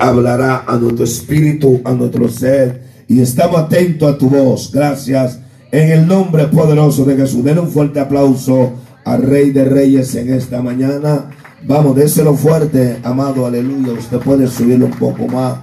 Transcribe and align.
hablará 0.00 0.64
a 0.66 0.76
nuestro 0.76 1.04
espíritu, 1.04 1.80
a 1.84 1.92
nuestro 1.92 2.28
ser. 2.28 2.82
Y 3.08 3.20
estamos 3.20 3.60
atentos 3.60 4.14
a 4.14 4.18
tu 4.18 4.28
voz. 4.28 4.70
Gracias. 4.72 5.38
En 5.70 5.90
el 5.90 6.06
nombre 6.06 6.46
poderoso 6.46 7.04
de 7.04 7.16
Jesús. 7.16 7.44
Den 7.44 7.58
un 7.58 7.68
fuerte 7.68 8.00
aplauso 8.00 8.72
al 9.04 9.22
Rey 9.22 9.50
de 9.50 9.64
Reyes 9.64 10.14
en 10.14 10.32
esta 10.32 10.62
mañana. 10.62 11.30
Vamos, 11.66 11.96
déselo 11.96 12.34
fuerte, 12.34 12.98
amado, 13.02 13.46
aleluya. 13.46 13.92
Usted 13.92 14.18
puede 14.18 14.46
subirlo 14.46 14.86
un 14.86 14.92
poco 14.92 15.26
más. 15.26 15.56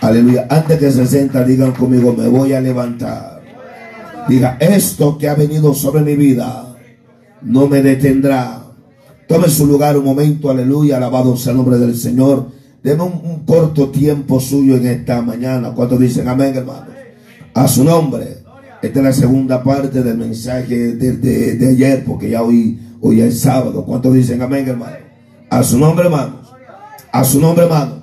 Aleluya. 0.00 0.46
Antes 0.48 0.78
que 0.78 0.90
se 0.90 1.06
sienta, 1.06 1.44
digan 1.44 1.72
conmigo, 1.72 2.14
me 2.16 2.28
voy 2.28 2.52
a 2.52 2.60
levantar. 2.60 3.42
Diga, 4.28 4.56
esto 4.60 5.18
que 5.18 5.28
ha 5.28 5.34
venido 5.34 5.74
sobre 5.74 6.02
mi 6.02 6.14
vida 6.14 6.76
no 7.42 7.66
me 7.66 7.82
detendrá. 7.82 8.62
Tome 9.26 9.48
su 9.48 9.66
lugar 9.66 9.96
un 9.96 10.04
momento, 10.04 10.50
aleluya. 10.50 10.96
Alabado 10.96 11.36
sea 11.36 11.52
el 11.52 11.58
nombre 11.58 11.78
del 11.78 11.96
Señor. 11.96 12.57
Deme 12.88 13.02
un, 13.02 13.44
corto 13.44 13.90
tiempo 13.90 14.40
suyo 14.40 14.78
en 14.78 14.86
esta 14.86 15.20
mañana. 15.20 15.74
Cuando 15.74 15.98
dicen 15.98 16.26
amén, 16.26 16.56
hermano? 16.56 16.86
A 17.52 17.68
su 17.68 17.84
nombre. 17.84 18.38
Esta 18.80 19.00
es 19.00 19.04
la 19.04 19.12
segunda 19.12 19.62
parte 19.62 20.02
del 20.02 20.16
mensaje 20.16 20.94
de, 20.94 21.68
ayer, 21.68 22.02
porque 22.06 22.30
ya 22.30 22.42
hoy, 22.42 22.80
hoy 23.02 23.20
es 23.20 23.40
sábado. 23.40 23.84
¿Cuántos 23.84 24.14
dicen 24.14 24.40
amén, 24.40 24.66
hermano? 24.66 24.96
A 25.50 25.62
su 25.62 25.78
nombre, 25.78 26.06
hermanos. 26.06 26.50
A 27.12 27.24
su 27.24 27.38
nombre, 27.42 27.66
hermano. 27.66 28.02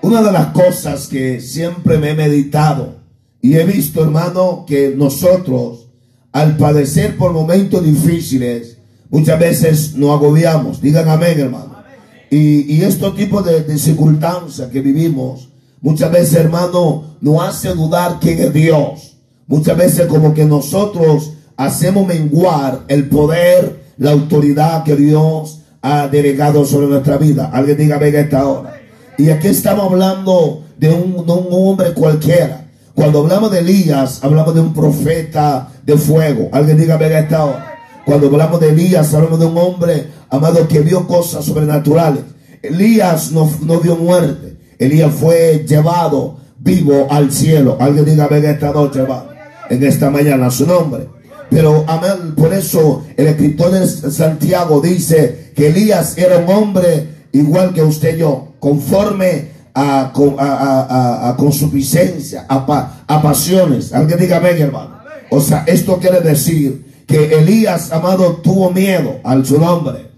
Una 0.00 0.22
de 0.22 0.32
las 0.32 0.46
cosas 0.46 1.08
que 1.08 1.38
siempre 1.42 1.98
me 1.98 2.12
he 2.12 2.14
meditado 2.14 3.00
y 3.42 3.56
he 3.58 3.66
visto, 3.66 4.02
hermano, 4.02 4.64
que 4.66 4.94
nosotros, 4.96 5.90
al 6.32 6.56
padecer 6.56 7.18
por 7.18 7.34
momentos 7.34 7.84
difíciles, 7.84 8.78
muchas 9.10 9.38
veces 9.38 9.94
nos 9.94 10.12
agobiamos. 10.12 10.80
Digan 10.80 11.06
amén, 11.10 11.38
hermano. 11.38 11.71
Y, 12.34 12.82
estos 12.82 13.14
tipos 13.14 13.44
de, 13.44 13.76
circunstancias 13.76 14.70
que 14.70 14.80
vivimos, 14.80 15.50
muchas 15.82 16.10
veces, 16.10 16.36
hermano, 16.36 17.18
nos 17.20 17.46
hace 17.46 17.74
dudar 17.74 18.16
quién 18.22 18.40
es 18.40 18.54
Dios. 18.54 19.18
Muchas 19.46 19.76
veces 19.76 20.06
como 20.06 20.32
que 20.32 20.46
nosotros 20.46 21.34
hacemos 21.58 22.06
menguar 22.06 22.84
el 22.88 23.10
poder, 23.10 23.82
la 23.98 24.12
autoridad 24.12 24.82
que 24.82 24.96
Dios 24.96 25.58
ha 25.82 26.08
delegado 26.08 26.64
sobre 26.64 26.86
nuestra 26.86 27.18
vida. 27.18 27.50
Alguien 27.52 27.76
diga, 27.76 27.98
venga 27.98 28.20
esta 28.20 28.46
hora. 28.46 28.80
Y 29.18 29.28
aquí 29.28 29.48
estamos 29.48 29.92
hablando 29.92 30.64
de 30.78 30.88
un, 30.88 31.26
de 31.26 31.32
un 31.34 31.48
hombre 31.50 31.92
cualquiera. 31.92 32.66
Cuando 32.94 33.18
hablamos 33.18 33.50
de 33.50 33.58
Elías, 33.58 34.24
hablamos 34.24 34.54
de 34.54 34.62
un 34.62 34.72
profeta 34.72 35.70
de 35.84 35.98
fuego. 35.98 36.48
Alguien 36.50 36.78
diga, 36.78 36.96
venga 36.96 37.18
esta 37.18 37.44
hora. 37.44 37.72
Cuando 38.06 38.28
hablamos 38.28 38.58
de 38.58 38.70
Elías, 38.70 39.12
hablamos 39.12 39.38
de 39.38 39.46
un 39.46 39.58
hombre, 39.58 40.06
amado, 40.32 40.66
que 40.66 40.80
vio 40.80 41.06
cosas 41.06 41.44
sobrenaturales. 41.44 42.24
Elías 42.62 43.30
no, 43.32 43.48
no 43.60 43.80
muerte. 43.96 44.56
Elías 44.78 45.12
fue 45.14 45.64
llevado 45.68 46.38
vivo 46.58 47.06
al 47.10 47.30
cielo. 47.30 47.76
Alguien 47.78 48.04
diga, 48.04 48.26
venga 48.26 48.50
esta 48.50 48.72
noche, 48.72 49.00
hermano. 49.00 49.26
En 49.68 49.82
esta 49.84 50.10
mañana, 50.10 50.50
su 50.50 50.66
nombre. 50.66 51.06
Pero, 51.50 51.84
amén, 51.86 52.34
por 52.34 52.52
eso 52.54 53.04
el 53.16 53.26
escritor 53.26 53.72
de 53.72 53.86
Santiago 53.86 54.80
dice 54.80 55.52
que 55.54 55.68
Elías 55.68 56.16
era 56.16 56.38
un 56.38 56.48
hombre 56.48 57.08
igual 57.32 57.74
que 57.74 57.82
usted 57.82 58.16
y 58.16 58.20
yo, 58.20 58.54
conforme 58.58 59.52
a, 59.74 60.12
a, 60.12 60.12
a, 60.38 61.36
a, 61.36 63.06
a 63.06 63.22
pasiones. 63.22 63.92
Alguien 63.92 64.18
diga, 64.18 64.38
venga, 64.38 64.64
hermano. 64.64 64.98
O 65.30 65.40
sea, 65.40 65.64
esto 65.66 65.98
quiere 65.98 66.20
decir 66.20 67.04
que 67.06 67.34
Elías, 67.34 67.92
amado, 67.92 68.36
tuvo 68.42 68.70
miedo 68.70 69.20
a 69.22 69.42
su 69.44 69.58
nombre. 69.58 70.11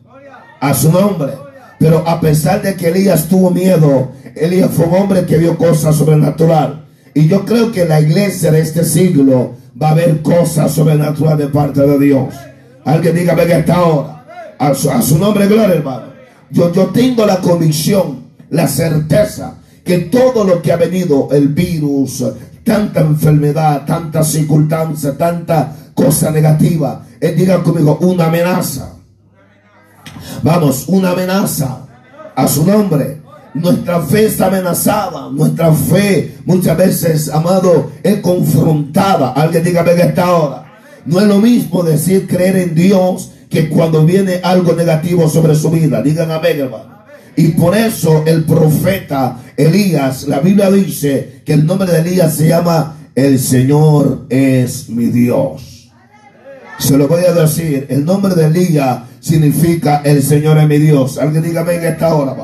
A 0.64 0.72
su 0.72 0.90
nombre. 0.90 1.34
Pero 1.78 2.08
a 2.08 2.18
pesar 2.18 2.62
de 2.62 2.74
que 2.74 2.88
Elías 2.88 3.28
tuvo 3.28 3.50
miedo, 3.50 4.12
Elías 4.34 4.70
fue 4.72 4.86
un 4.86 4.94
hombre 4.94 5.26
que 5.26 5.36
vio 5.36 5.58
cosas 5.58 5.94
sobrenaturales. 5.94 6.78
Y 7.12 7.28
yo 7.28 7.44
creo 7.44 7.70
que 7.70 7.84
la 7.84 8.00
iglesia 8.00 8.50
de 8.50 8.60
este 8.60 8.82
siglo 8.82 9.56
va 9.80 9.90
a 9.90 9.94
ver 9.94 10.22
cosas 10.22 10.72
sobrenaturales 10.72 11.46
de 11.46 11.52
parte 11.52 11.82
de 11.82 11.98
Dios. 11.98 12.34
Alguien 12.82 13.14
diga, 13.14 13.34
venga 13.34 13.58
esta 13.58 13.82
hora. 13.82 14.24
A 14.58 14.74
su, 14.74 15.18
nombre, 15.18 15.46
gloria, 15.48 15.74
hermano. 15.74 16.14
Yo, 16.50 16.72
yo 16.72 16.86
tengo 16.86 17.26
la 17.26 17.42
convicción, 17.42 18.24
la 18.48 18.66
certeza 18.66 19.58
que 19.84 19.98
todo 19.98 20.44
lo 20.44 20.62
que 20.62 20.72
ha 20.72 20.76
venido, 20.76 21.28
el 21.30 21.48
virus, 21.48 22.24
tanta 22.64 23.00
enfermedad, 23.00 23.84
tanta 23.84 24.24
circunstancia, 24.24 25.14
tanta 25.18 25.76
cosa 25.92 26.30
negativa. 26.30 27.04
Él 27.20 27.36
diga 27.36 27.62
conmigo, 27.62 27.98
una 28.00 28.28
amenaza. 28.28 28.94
Vamos, 30.44 30.84
una 30.88 31.12
amenaza 31.12 31.86
a 32.36 32.46
su 32.46 32.66
nombre. 32.66 33.22
Nuestra 33.54 34.02
fe 34.02 34.26
está 34.26 34.48
amenazada. 34.48 35.30
Nuestra 35.30 35.72
fe 35.72 36.36
muchas 36.44 36.76
veces, 36.76 37.30
amado, 37.30 37.90
es 38.02 38.20
confrontada. 38.20 39.32
Alguien 39.32 39.64
diga, 39.64 39.82
venga 39.82 40.04
esta 40.04 40.30
hora. 40.30 40.66
No 41.06 41.18
es 41.18 41.26
lo 41.26 41.38
mismo 41.38 41.82
decir 41.82 42.26
creer 42.28 42.56
en 42.56 42.74
Dios 42.74 43.30
que 43.48 43.70
cuando 43.70 44.04
viene 44.04 44.40
algo 44.42 44.74
negativo 44.74 45.30
sobre 45.30 45.54
su 45.54 45.70
vida. 45.70 46.02
Digan 46.02 46.30
amén, 46.30 46.60
hermano. 46.60 47.04
Y 47.36 47.48
por 47.48 47.74
eso 47.74 48.22
el 48.26 48.44
profeta 48.44 49.38
Elías, 49.56 50.28
la 50.28 50.40
Biblia 50.40 50.70
dice 50.70 51.40
que 51.46 51.54
el 51.54 51.64
nombre 51.64 51.90
de 51.90 52.00
Elías 52.00 52.34
se 52.34 52.48
llama 52.48 52.96
El 53.14 53.38
Señor 53.38 54.26
es 54.28 54.90
mi 54.90 55.06
Dios. 55.06 55.90
Se 56.78 56.98
lo 56.98 57.08
voy 57.08 57.24
a 57.24 57.32
decir. 57.32 57.86
El 57.88 58.04
nombre 58.04 58.34
de 58.34 58.46
Elías 58.46 58.98
significa 59.24 60.02
el 60.04 60.22
Señor 60.22 60.58
es 60.58 60.68
mi 60.68 60.76
Dios. 60.76 61.16
Alguien 61.18 61.42
dígame 61.42 61.76
en 61.76 61.84
esta 61.84 62.14
hora, 62.14 62.36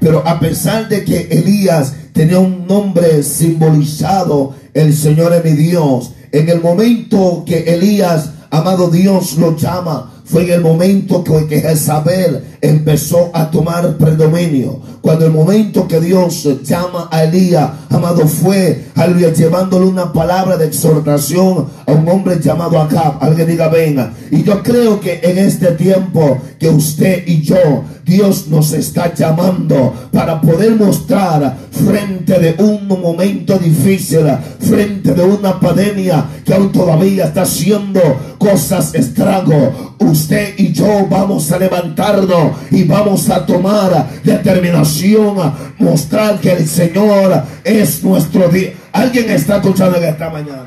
Pero 0.00 0.26
a 0.26 0.40
pesar 0.40 0.88
de 0.88 1.04
que 1.04 1.28
Elías 1.30 1.94
tenía 2.12 2.40
un 2.40 2.66
nombre 2.66 3.22
simbolizado, 3.22 4.54
el 4.74 4.92
Señor 4.92 5.32
es 5.34 5.44
mi 5.44 5.52
Dios. 5.52 6.10
En 6.32 6.48
el 6.48 6.60
momento 6.60 7.44
que 7.46 7.58
Elías, 7.74 8.30
amado 8.50 8.90
Dios, 8.90 9.36
lo 9.36 9.56
llama, 9.56 10.14
fue 10.24 10.42
en 10.42 10.54
el 10.54 10.60
momento 10.62 11.22
que, 11.22 11.46
que 11.46 11.60
Jezabel 11.60 12.55
empezó 12.68 13.30
a 13.32 13.50
tomar 13.50 13.96
predominio. 13.96 14.80
Cuando 15.00 15.26
el 15.26 15.32
momento 15.32 15.86
que 15.86 16.00
Dios 16.00 16.48
llama 16.64 17.08
a 17.10 17.24
Elías, 17.24 17.70
amado, 17.90 18.26
fue, 18.26 18.86
aleluya, 18.94 19.32
llevándole 19.32 19.86
una 19.86 20.12
palabra 20.12 20.56
de 20.56 20.66
exhortación 20.66 21.66
a 21.86 21.92
un 21.92 22.08
hombre 22.08 22.40
llamado 22.40 22.80
Acab. 22.80 23.22
Alguien 23.22 23.46
diga, 23.46 23.68
venga. 23.68 24.12
Y 24.30 24.42
yo 24.42 24.62
creo 24.62 25.00
que 25.00 25.20
en 25.22 25.38
este 25.38 25.72
tiempo 25.72 26.38
que 26.58 26.68
usted 26.68 27.22
y 27.26 27.42
yo, 27.42 27.84
Dios 28.04 28.48
nos 28.48 28.72
está 28.72 29.12
llamando 29.14 29.92
para 30.12 30.40
poder 30.40 30.76
mostrar 30.76 31.56
frente 31.70 32.38
de 32.38 32.62
un 32.62 32.86
momento 32.86 33.58
difícil, 33.58 34.26
frente 34.60 35.12
de 35.12 35.22
una 35.22 35.58
pandemia 35.58 36.24
que 36.44 36.54
aún 36.54 36.72
todavía 36.72 37.26
está 37.26 37.42
haciendo 37.42 38.00
cosas 38.38 38.94
estragos. 38.94 39.72
Usted 39.98 40.54
y 40.58 40.72
yo 40.72 41.06
vamos 41.10 41.50
a 41.52 41.58
levantarnos 41.58 42.52
y 42.70 42.84
vamos 42.84 43.28
a 43.30 43.44
tomar 43.44 44.06
determinación 44.22 45.38
a 45.40 45.54
mostrar 45.78 46.38
que 46.40 46.52
el 46.52 46.66
Señor 46.66 47.42
es 47.64 48.02
nuestro 48.02 48.48
Dios. 48.48 48.72
Alguien 48.92 49.30
está 49.30 49.56
escuchando 49.56 49.98
esta 49.98 50.30
mañana. 50.30 50.66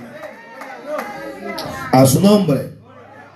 A 1.91 2.05
su 2.05 2.21
nombre. 2.21 2.73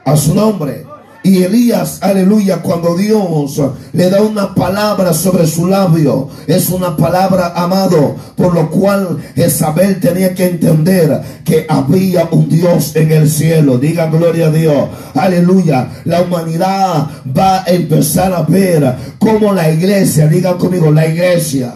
A 0.06 0.16
su 0.16 0.36
nombre. 0.36 0.86
Y 1.24 1.42
Elías, 1.42 2.00
aleluya, 2.02 2.62
cuando 2.62 2.98
Dios 2.98 3.62
le 3.94 4.10
da 4.10 4.22
una 4.22 4.54
palabra 4.54 5.14
sobre 5.14 5.48
su 5.48 5.68
labio, 5.68 6.28
es 6.48 6.70
una 6.70 6.98
palabra 6.98 7.54
amado, 7.56 8.16
por 8.36 8.54
lo 8.54 8.70
cual 8.70 9.20
Jezabel 9.34 10.02
tenía 10.02 10.36
que 10.36 10.48
entender 10.48 11.22
que 11.46 11.66
había 11.70 12.28
un 12.32 12.50
Dios 12.50 12.94
en 12.98 13.12
el 13.14 13.30
cielo. 13.30 13.78
Diga 13.78 14.08
gloria 14.08 14.48
a 14.48 14.52
Dios. 14.52 14.90
Aleluya. 15.16 15.88
La 16.04 16.22
humanidad 16.24 17.08
va 17.36 17.64
a 17.64 17.68
empezar 17.68 18.34
a 18.34 18.42
ver 18.42 18.94
cómo 19.18 19.54
la 19.54 19.72
iglesia, 19.72 20.28
diga 20.28 20.58
conmigo, 20.58 20.92
la 20.92 21.08
iglesia. 21.08 21.74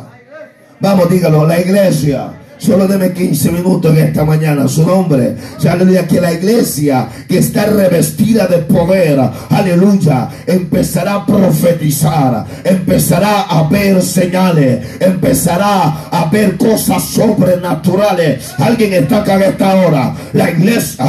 Vamos, 0.82 1.10
dígalo, 1.10 1.48
la 1.48 1.60
iglesia 1.60 2.34
Solo 2.60 2.88
deme 2.88 3.14
15 3.14 3.52
minutos 3.52 3.96
en 3.96 4.08
esta 4.08 4.26
mañana. 4.26 4.68
Su 4.68 4.86
nombre. 4.86 5.36
Aleluya. 5.70 6.08
Que 6.08 6.20
la 6.20 6.34
iglesia 6.34 7.08
que 7.28 7.38
está 7.38 7.66
revestida 7.66 8.48
de 8.48 8.58
poder. 8.60 9.20
Aleluya. 9.50 10.30
Empezará 10.46 11.16
a 11.16 11.26
profetizar. 11.26 12.46
Empezará 12.64 13.42
a 13.42 13.68
ver 13.70 14.02
señales. 14.02 14.86
Empezará 15.00 16.10
a 16.12 16.30
ver 16.32 16.58
cosas 16.58 17.04
sobrenaturales. 17.04 18.54
Alguien 18.58 18.94
está 18.94 19.18
acá 19.18 19.36
en 19.36 19.44
esta 19.44 19.76
hora. 19.76 20.16
La 20.34 20.50
iglesia. 20.50 21.06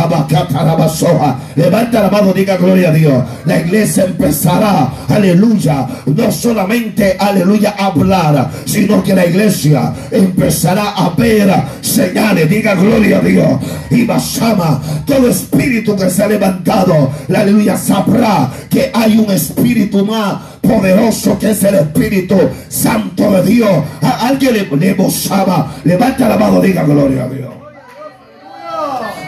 Levanta 1.56 2.02
la 2.02 2.10
mano. 2.10 2.32
Diga 2.34 2.56
gloria 2.58 2.90
a 2.90 2.92
Dios. 2.92 3.24
La 3.46 3.58
iglesia 3.60 4.04
empezará. 4.04 4.92
Aleluya. 5.08 5.86
No 6.06 6.30
solamente. 6.30 7.16
Aleluya. 7.18 7.74
Hablar. 7.78 8.50
Sino 8.66 9.02
que 9.02 9.14
la 9.14 9.24
iglesia 9.24 9.94
empezará 10.10 10.90
a 10.90 11.10
ver 11.16 11.37
señales, 11.80 12.48
diga 12.48 12.74
gloria 12.74 13.18
a 13.18 13.20
Dios. 13.20 13.60
Y 13.90 14.04
Basama, 14.04 14.80
todo 15.06 15.28
espíritu 15.28 15.96
que 15.96 16.10
se 16.10 16.22
ha 16.22 16.28
levantado, 16.28 17.10
la 17.28 17.40
aleluya, 17.40 17.76
sabrá 17.76 18.50
que 18.70 18.90
hay 18.92 19.18
un 19.18 19.30
espíritu 19.30 20.04
más 20.04 20.36
poderoso 20.60 21.38
que 21.38 21.50
es 21.50 21.62
el 21.64 21.76
Espíritu 21.76 22.36
Santo 22.68 23.30
de 23.32 23.42
Dios. 23.42 23.84
A 24.02 24.28
alguien 24.28 24.54
le, 24.54 24.76
le 24.76 24.94
gozaba. 24.94 25.74
Levanta 25.84 26.28
la 26.28 26.36
mano, 26.36 26.60
diga 26.60 26.84
gloria 26.84 27.24
a 27.24 27.28
Dios. 27.28 27.54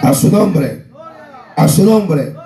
A 0.02 0.14
su 0.14 0.30
nombre. 0.30 0.84
A 1.56 1.68
su 1.68 1.84
nombre. 1.84 2.39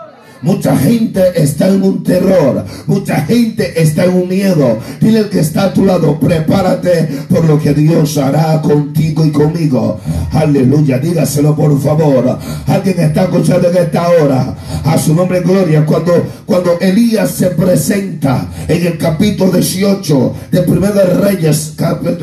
Mucha 0.45 0.77
gente 0.77 1.23
está 1.43 1.69
en 1.69 1.83
un 1.83 2.03
terror. 2.03 2.65
Mucha 2.87 3.23
gente 3.23 3.81
está 3.81 4.05
en 4.05 4.13
un 4.13 4.29
miedo. 4.29 4.79
Dile 5.01 5.21
al 5.21 5.31
que 5.31 5.41
está 5.41 5.65
a 5.65 5.73
tu 5.73 5.87
lado, 5.87 6.21
prepárate 6.21 7.09
por 7.31 7.47
lo 7.47 7.59
que 7.59 7.73
Dios 7.73 8.19
hará 8.19 8.61
contigo 8.61 9.25
y 9.25 9.31
conmigo. 9.31 9.99
Aleluya, 10.33 10.99
dígaselo 10.99 11.57
por 11.57 11.81
favor. 11.81 12.39
Alguien 12.67 13.01
está 13.01 13.23
escuchando 13.23 13.71
en 13.71 13.77
esta 13.79 14.07
hora. 14.11 14.55
A 14.85 14.99
su 14.99 15.15
nombre 15.15 15.41
gloria. 15.41 15.87
Cuando, 15.87 16.13
cuando 16.45 16.79
Elías 16.79 17.31
se 17.31 17.47
presenta 17.47 18.47
en 18.69 18.87
el 18.87 18.99
capítulo 18.99 19.51
18 19.51 20.35
de 20.51 20.61
Primero 20.61 20.93
de 20.93 21.05
Reyes, 21.05 21.75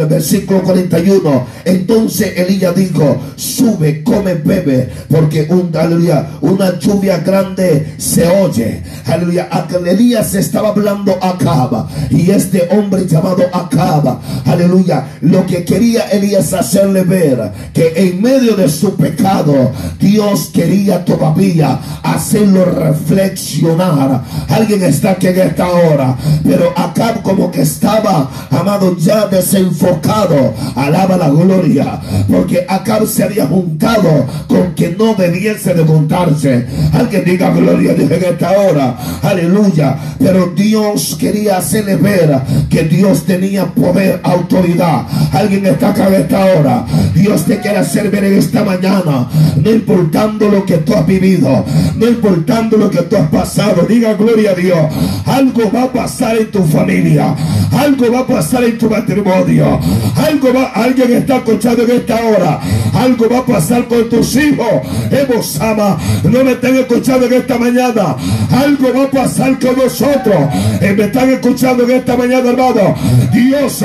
versículo 0.08 0.62
41. 0.62 1.48
Entonces 1.66 2.38
Elías 2.38 2.76
dijo, 2.76 3.18
sube, 3.36 4.04
come, 4.04 4.36
bebe, 4.36 4.90
porque 5.10 5.48
un, 5.50 5.76
aleluya, 5.76 6.38
una 6.42 6.78
lluvia 6.78 7.18
grande 7.18 7.94
se 7.98 8.11
oye. 8.20 8.84
Aleluya. 9.06 9.50
Elías 9.86 10.36
estaba 10.36 10.70
hablando 10.70 11.18
a 11.22 11.32
Acaba. 11.32 11.88
Y 12.10 12.30
este 12.30 12.68
hombre 12.72 13.06
llamado 13.08 13.44
Acaba. 13.54 14.20
Aleluya. 14.46 15.08
Lo 15.22 15.46
que 15.46 15.64
quería 15.64 16.04
Elías 16.10 16.54
hacerle 16.54 17.04
ver. 17.04 17.52
Que 17.74 17.94
en 17.96 18.22
medio 18.22 18.56
de 18.56 18.70
su 18.70 18.96
pecado. 18.96 19.72
Dios 20.00 20.50
quería 20.54 21.04
todavía 21.06 21.80
hacerlo 22.04 22.66
reflexionar. 22.66 24.22
Alguien 24.50 24.84
está 24.84 25.12
aquí 25.12 25.28
en 25.28 25.40
esta 25.40 25.68
hora. 25.70 26.18
Pero 26.44 26.74
Acab 26.76 27.22
como 27.22 27.52
que 27.52 27.62
estaba, 27.62 28.30
amado, 28.50 28.98
ya 28.98 29.28
desenfocado. 29.28 30.54
Alaba 30.76 31.18
la 31.18 31.30
gloria. 31.30 32.00
Porque 32.30 32.66
Acab 32.68 33.06
se 33.08 33.24
había 33.24 33.48
juntado 33.48 34.26
con 34.48 34.74
que 34.76 34.96
no 34.98 35.14
debiese 35.16 35.74
de 35.74 35.84
juntarse. 35.84 36.66
Alguien 36.94 37.24
diga 37.26 37.52
gloria 37.52 37.94
en 38.10 38.24
esta 38.24 38.52
hora. 38.52 38.98
Aleluya. 39.22 39.98
Pero 40.20 40.48
Dios 40.56 41.18
quería 41.20 41.58
hacerle 41.58 41.96
ver 41.96 42.40
que 42.70 42.84
Dios 42.84 43.26
tenía 43.26 43.66
poder, 43.66 44.20
autoridad. 44.24 45.04
Alguien 45.32 45.66
está 45.66 45.90
acá 45.90 46.08
en 46.08 46.14
esta 46.16 46.46
hora. 46.46 46.86
Dios 47.14 47.46
te 47.46 47.60
quiere 47.60 47.78
hacer 47.78 48.10
ver 48.10 48.26
en 48.26 48.38
esta 48.38 48.64
mañana. 48.64 49.28
No 49.64 49.72
importando 49.72 50.50
lo 50.50 50.66
que 50.66 50.78
tú 50.78 50.94
has 50.94 51.06
vivido. 51.06 51.66
No 51.96 52.08
importando 52.08 52.78
lo 52.78 52.90
que 52.90 53.02
tú 53.04 53.16
has 53.18 53.30
pasado. 53.30 53.86
Diga 53.88 54.14
gloria 54.14 54.52
a 54.52 54.56
Dios. 54.56 54.80
Algo 55.26 55.72
va 55.74 55.84
a 55.84 55.94
pasar 55.94 56.38
en 56.38 56.52
tu 56.52 56.64
familia. 56.64 57.36
Algo 57.72 58.12
va 58.12 58.20
a 58.20 58.28
pasar 58.28 58.64
en 58.64 58.78
tu 58.78 58.90
matrimonio. 58.90 59.80
Algo 60.16 60.54
va, 60.54 60.66
alguien 60.74 61.14
está 61.14 61.38
escuchando 61.38 61.84
en 61.84 61.92
esta 61.92 62.16
hora. 62.16 62.60
Algo 62.94 63.30
va 63.30 63.40
a 63.40 63.46
pasar 63.46 63.88
con 63.88 64.10
tus 64.10 64.36
hijos. 64.36 64.68
Hemos 65.10 65.60
ama. 65.60 65.98
No 66.24 66.44
me 66.44 66.52
estén 66.52 66.78
escuchando 66.78 67.26
en 67.28 67.34
esta 67.34 67.58
mañana. 67.58 67.91
Algo 67.98 68.94
va 68.94 69.04
a 69.04 69.12
pasar 69.12 69.60
con 69.60 69.76
nosotros. 69.76 70.38
Eh, 70.82 70.94
me 70.98 71.06
están 71.06 71.30
escuchando 71.30 71.84
en 71.84 71.92
esta 71.92 72.16
mañana, 72.18 72.50
hermano. 72.50 72.96
Dios 73.34 73.84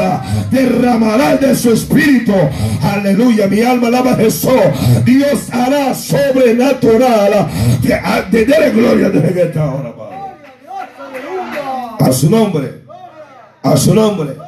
derramará 0.51 1.37
de 1.37 1.55
su 1.55 1.73
espíritu. 1.73 2.33
Aleluya. 2.83 3.47
Mi 3.49 3.61
alma 3.63 3.89
alaba 3.89 4.13
a 4.13 4.17
Jesús. 4.17 4.51
Dios 5.05 5.49
hará 5.53 5.95
sobrenatural. 5.95 7.49
De, 8.31 8.71
gloria 8.75 9.11
desde 9.11 9.43
esta 9.43 9.65
hora, 9.65 9.95
A 12.01 12.13
su 12.13 12.31
nombre. 12.31 12.83
A 13.63 13.77
su 13.77 13.95
nombre. 13.95 14.47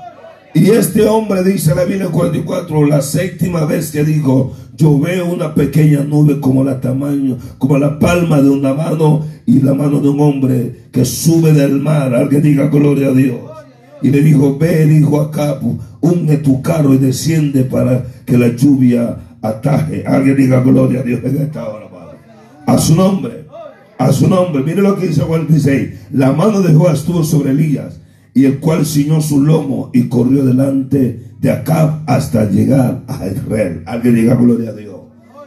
Y 0.55 0.71
este 0.71 1.07
hombre 1.07 1.45
dice 1.45 1.75
la 1.75 1.85
Biblia 1.85 2.09
44, 2.09 2.87
la 2.87 3.03
séptima 3.03 3.65
vez 3.65 3.93
que 3.93 4.03
dijo, 4.03 4.57
yo 4.79 4.97
veo 4.99 5.27
una 5.27 5.55
pequeña 5.55 6.05
nube 6.05 6.39
como 6.39 6.63
la 6.63 6.81
tamaño, 6.81 7.37
como 7.59 7.77
la 7.79 7.99
palma 7.99 8.41
de 8.41 8.49
una 8.49 8.73
mano 8.73 9.25
y 9.45 9.61
la 9.61 9.75
mano 9.75 9.99
de 9.99 10.09
un 10.09 10.21
hombre 10.21 10.85
que 10.93 11.05
sube 11.05 11.53
del 11.53 11.81
mar. 11.81 12.15
Alguien 12.15 12.43
diga 12.43 12.69
gloria 12.69 13.09
a 13.09 13.13
Dios. 13.13 13.39
Y 14.03 14.11
le 14.11 14.23
dijo, 14.23 14.57
ve, 14.57 14.87
dijo 14.87 15.21
acá, 15.21 15.59
unge 16.01 16.37
tu 16.39 16.63
carro 16.63 16.95
y 16.95 16.99
desciende 16.99 17.65
para 17.65 18.05
que 18.25 18.39
la 18.39 18.55
lluvia 18.55 19.19
ataje. 19.43 20.05
Alguien 20.07 20.37
diga 20.37 20.61
gloria 20.61 21.01
a 21.01 21.03
Dios 21.03 21.23
en 21.25 21.39
esta 21.39 21.69
hora, 21.69 21.89
A 22.65 22.79
su 22.79 22.95
nombre, 22.95 23.47
a 23.99 24.13
su 24.13 24.29
nombre. 24.29 24.63
Mire 24.63 24.81
lo 24.81 24.95
que 24.97 25.09
dice 25.09 25.23
Juan 25.23 25.49
16. 25.49 26.11
La 26.13 26.31
mano 26.33 26.63
de 26.63 26.69
Jehová 26.69 26.93
estuvo 26.93 27.25
sobre 27.25 27.51
Elías 27.51 27.99
y 28.33 28.45
el 28.45 28.61
cual 28.61 28.87
ciñó 28.87 29.21
su 29.21 29.43
lomo 29.43 29.91
y 29.93 30.05
corrió 30.05 30.45
delante 30.45 31.28
de 31.39 31.51
Acab 31.51 32.03
hasta 32.07 32.45
llegar 32.45 33.01
a 33.07 33.27
Israel. 33.27 33.83
Alguien 33.87 34.15
diga 34.15 34.35
gloria 34.35 34.71
a 34.71 34.75
Dios. 34.75 34.98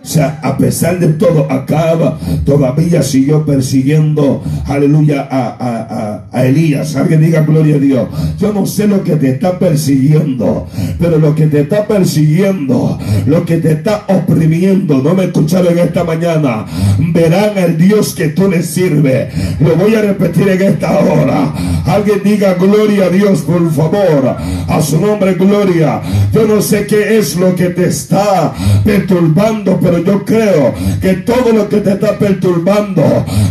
O 0.04 0.08
sea, 0.08 0.40
a 0.42 0.58
pesar 0.58 1.00
de 1.00 1.10
todo, 1.10 1.46
acaba, 1.52 2.18
todavía 2.44 3.04
siguió 3.04 3.46
persiguiendo, 3.46 4.44
aleluya, 4.66 5.28
a, 5.30 6.26
a, 6.32 6.46
Elías. 6.46 6.96
Alguien 6.96 7.22
diga 7.22 7.42
gloria 7.42 7.76
a 7.76 7.80
Dios. 7.80 8.08
Yo 8.40 8.52
no 8.52 8.66
sé 8.66 8.88
lo 8.88 9.04
que 9.04 9.16
te 9.16 9.30
está 9.30 9.60
persiguiendo, 9.60 10.68
pero 11.00 11.20
lo 11.20 11.36
que 11.36 11.46
te 11.46 11.62
está 11.62 11.86
persiguiendo, 11.86 12.98
lo 13.28 13.46
que 13.46 13.58
te 13.58 13.74
está 13.74 14.06
oprimiendo, 14.08 15.04
no 15.04 15.14
me 15.14 15.26
escucharon 15.26 15.78
esta 15.78 16.04
mañana, 16.04 16.66
verán 17.14 17.58
al 17.60 17.78
Dios 17.78 18.16
que 18.16 18.30
tú 18.30 18.50
le 18.50 18.64
sirves. 18.64 19.32
Lo 19.60 19.76
voy 19.76 19.94
a 19.94 20.02
repetir 20.02 20.50
en 20.50 20.62
esta 20.64 21.00
hora. 21.00 21.54
Alguien 21.86 22.22
diga 22.24 22.56
gloria 22.56 23.06
a 23.06 23.10
Dios, 23.10 23.42
por 23.42 23.72
favor. 23.72 24.36
A 24.68 24.82
su 24.82 25.00
nombre, 25.00 25.36
gloria. 25.36 26.02
Yo 26.34 26.48
no 26.48 26.60
sé 26.62 26.88
qué 26.88 27.20
es 27.20 27.36
lo 27.36 27.56
que 27.56 27.70
te 27.70 27.86
está 27.88 28.54
perturbando, 28.84 29.80
pero 29.82 29.91
pero 29.92 30.04
yo 30.04 30.26
creo 30.26 30.74
que 31.02 31.14
todo 31.16 31.52
lo 31.52 31.68
que 31.68 31.78
te 31.78 31.92
está 31.92 32.18
perturbando, 32.18 33.04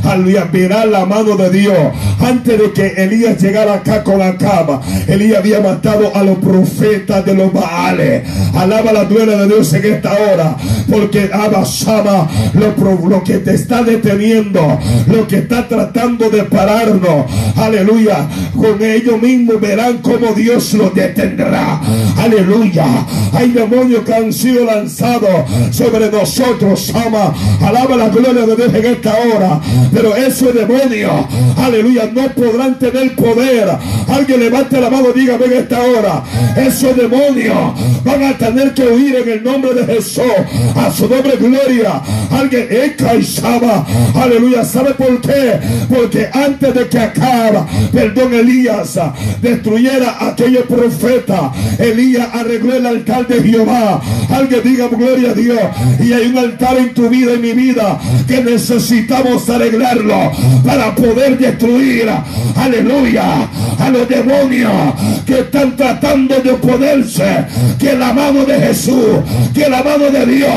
aleluya, 0.05 0.49
verá 0.51 0.87
la 0.87 1.05
mano 1.05 1.37
de 1.37 1.51
Dios. 1.51 1.77
Antes 2.19 2.59
de 2.59 2.73
que 2.73 2.87
Elías 3.03 3.41
llegara 3.43 3.75
acá 3.75 4.03
con 4.03 4.19
la 4.19 4.37
cama, 4.39 4.81
Elías 5.07 5.39
había 5.41 5.61
matado 5.61 6.15
a 6.15 6.23
los 6.23 6.39
profetas 6.39 7.25
de 7.27 7.35
los 7.35 7.53
Baales. 7.53 8.23
Alaba 8.55 8.93
la 8.93 9.05
duela 9.05 9.37
de 9.37 9.49
Dios 9.49 9.73
en 9.75 9.85
esta 9.85 10.13
hora, 10.13 10.57
porque 10.91 11.31
Abasama, 11.33 12.29
lo, 12.55 13.09
lo 13.09 13.23
que 13.23 13.39
te 13.39 13.55
está 13.55 13.83
deteniendo, 13.83 14.79
lo 15.09 15.29
que 15.29 15.39
está 15.39 15.69
tratando 15.69 16.31
de 16.31 16.45
pararnos, 16.45 17.27
aleluya, 17.57 18.27
con 18.57 18.83
ellos 18.83 19.21
mismos 19.21 19.61
verán 19.61 19.99
cómo 19.99 20.33
Dios 20.35 20.73
lo 20.75 20.89
detendrá. 20.91 21.81
Aleluya. 22.17 22.87
Hay 23.33 23.51
demonios 23.51 24.05
que 24.05 24.15
han 24.15 24.33
sido 24.33 24.65
lanzados 24.65 25.31
sobre 25.71 26.11
nosotros 26.11 26.30
nosotros, 26.31 26.93
alaba 27.60 27.96
la 27.96 28.08
gloria 28.08 28.46
de 28.46 28.56
Dios 28.56 28.75
en 28.75 28.87
esta 28.87 29.15
hora. 29.15 29.60
Pero 29.93 30.15
esos 30.15 30.55
demonios, 30.55 31.13
aleluya, 31.56 32.10
no 32.13 32.29
podrán 32.29 32.79
tener 32.79 33.17
poder. 33.17 33.69
Alguien 34.08 34.41
levante 34.41 34.81
la 34.81 34.91
mano, 34.91 35.08
dígame 35.13 35.46
en 35.46 35.53
esta 35.55 35.81
hora. 35.81 36.22
Esos 36.56 36.96
demonios 36.96 37.56
van 38.05 38.22
a 38.22 38.39
tener 38.39 38.72
que 38.75 38.82
huir 38.84 39.17
en 39.17 39.29
el 39.29 39.43
nombre 39.43 39.75
de 39.75 39.94
Jesús. 39.94 40.22
A 40.77 40.91
su 40.93 41.08
nombre, 41.08 41.37
gloria. 41.37 42.01
Alguien, 42.31 42.69
Ekaishaba, 42.70 43.87
aleluya. 44.15 44.65
¿Sabe 44.65 44.94
por 44.94 45.20
qué? 45.20 45.58
Porque 45.89 46.29
antes 46.32 46.75
de 46.75 46.89
que 46.89 46.99
acaba, 46.99 47.67
perdón, 47.93 48.34
Elías 48.34 48.99
destruyera 49.43 50.10
a 50.20 50.29
aquellos 50.29 50.65
profetas, 50.65 51.41
Elías 51.79 52.29
arregló 52.32 52.75
el 52.75 52.87
altar 52.87 53.27
de 53.27 53.43
Jehová. 53.43 54.01
Alguien 54.31 54.60
diga 54.63 54.89
gloria 54.89 55.31
a 55.31 55.34
Dios. 55.34 55.60
Y 55.99 56.19
hay 56.20 56.29
un 56.29 56.39
altar 56.39 56.77
en 56.77 56.94
tu 56.94 57.08
vida 57.08 57.34
y 57.34 57.39
mi 57.39 57.53
vida 57.53 57.98
que 58.27 58.43
necesitamos 58.43 59.48
arreglarlo 59.48 60.32
para 60.65 60.94
poder 60.94 61.39
destruir, 61.39 62.08
aleluya, 62.56 63.48
a 63.79 63.91
los 63.91 64.08
demonios 64.08 64.72
que 65.27 65.41
están 65.41 65.77
tratando 65.77 66.36
de 66.41 66.53
oponerse. 66.53 67.46
Que 67.79 67.94
la 67.96 68.12
mano 68.12 68.44
de 68.44 68.58
Jesús, 68.60 69.19
que 69.55 69.69
la 69.69 69.82
mano 69.82 70.10
de 70.10 70.27
Dios, 70.27 70.50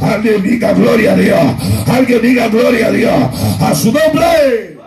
alguien 0.00 0.42
diga 0.42 0.72
gloria 0.72 1.12
a 1.12 1.16
Dios, 1.16 1.40
alguien 1.86 2.22
diga 2.22 2.48
gloria 2.48 2.86
a 2.88 2.90
Dios, 2.90 3.22
a 3.60 3.74
su 3.74 3.92
nombre. 3.92 4.78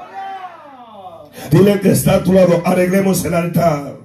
Dile 1.49 1.79
que 1.81 1.91
está 1.91 2.15
a 2.15 2.23
tu 2.23 2.33
lado, 2.33 2.61
arreglemos 2.65 3.25
el 3.25 3.33
altar. 3.33 4.00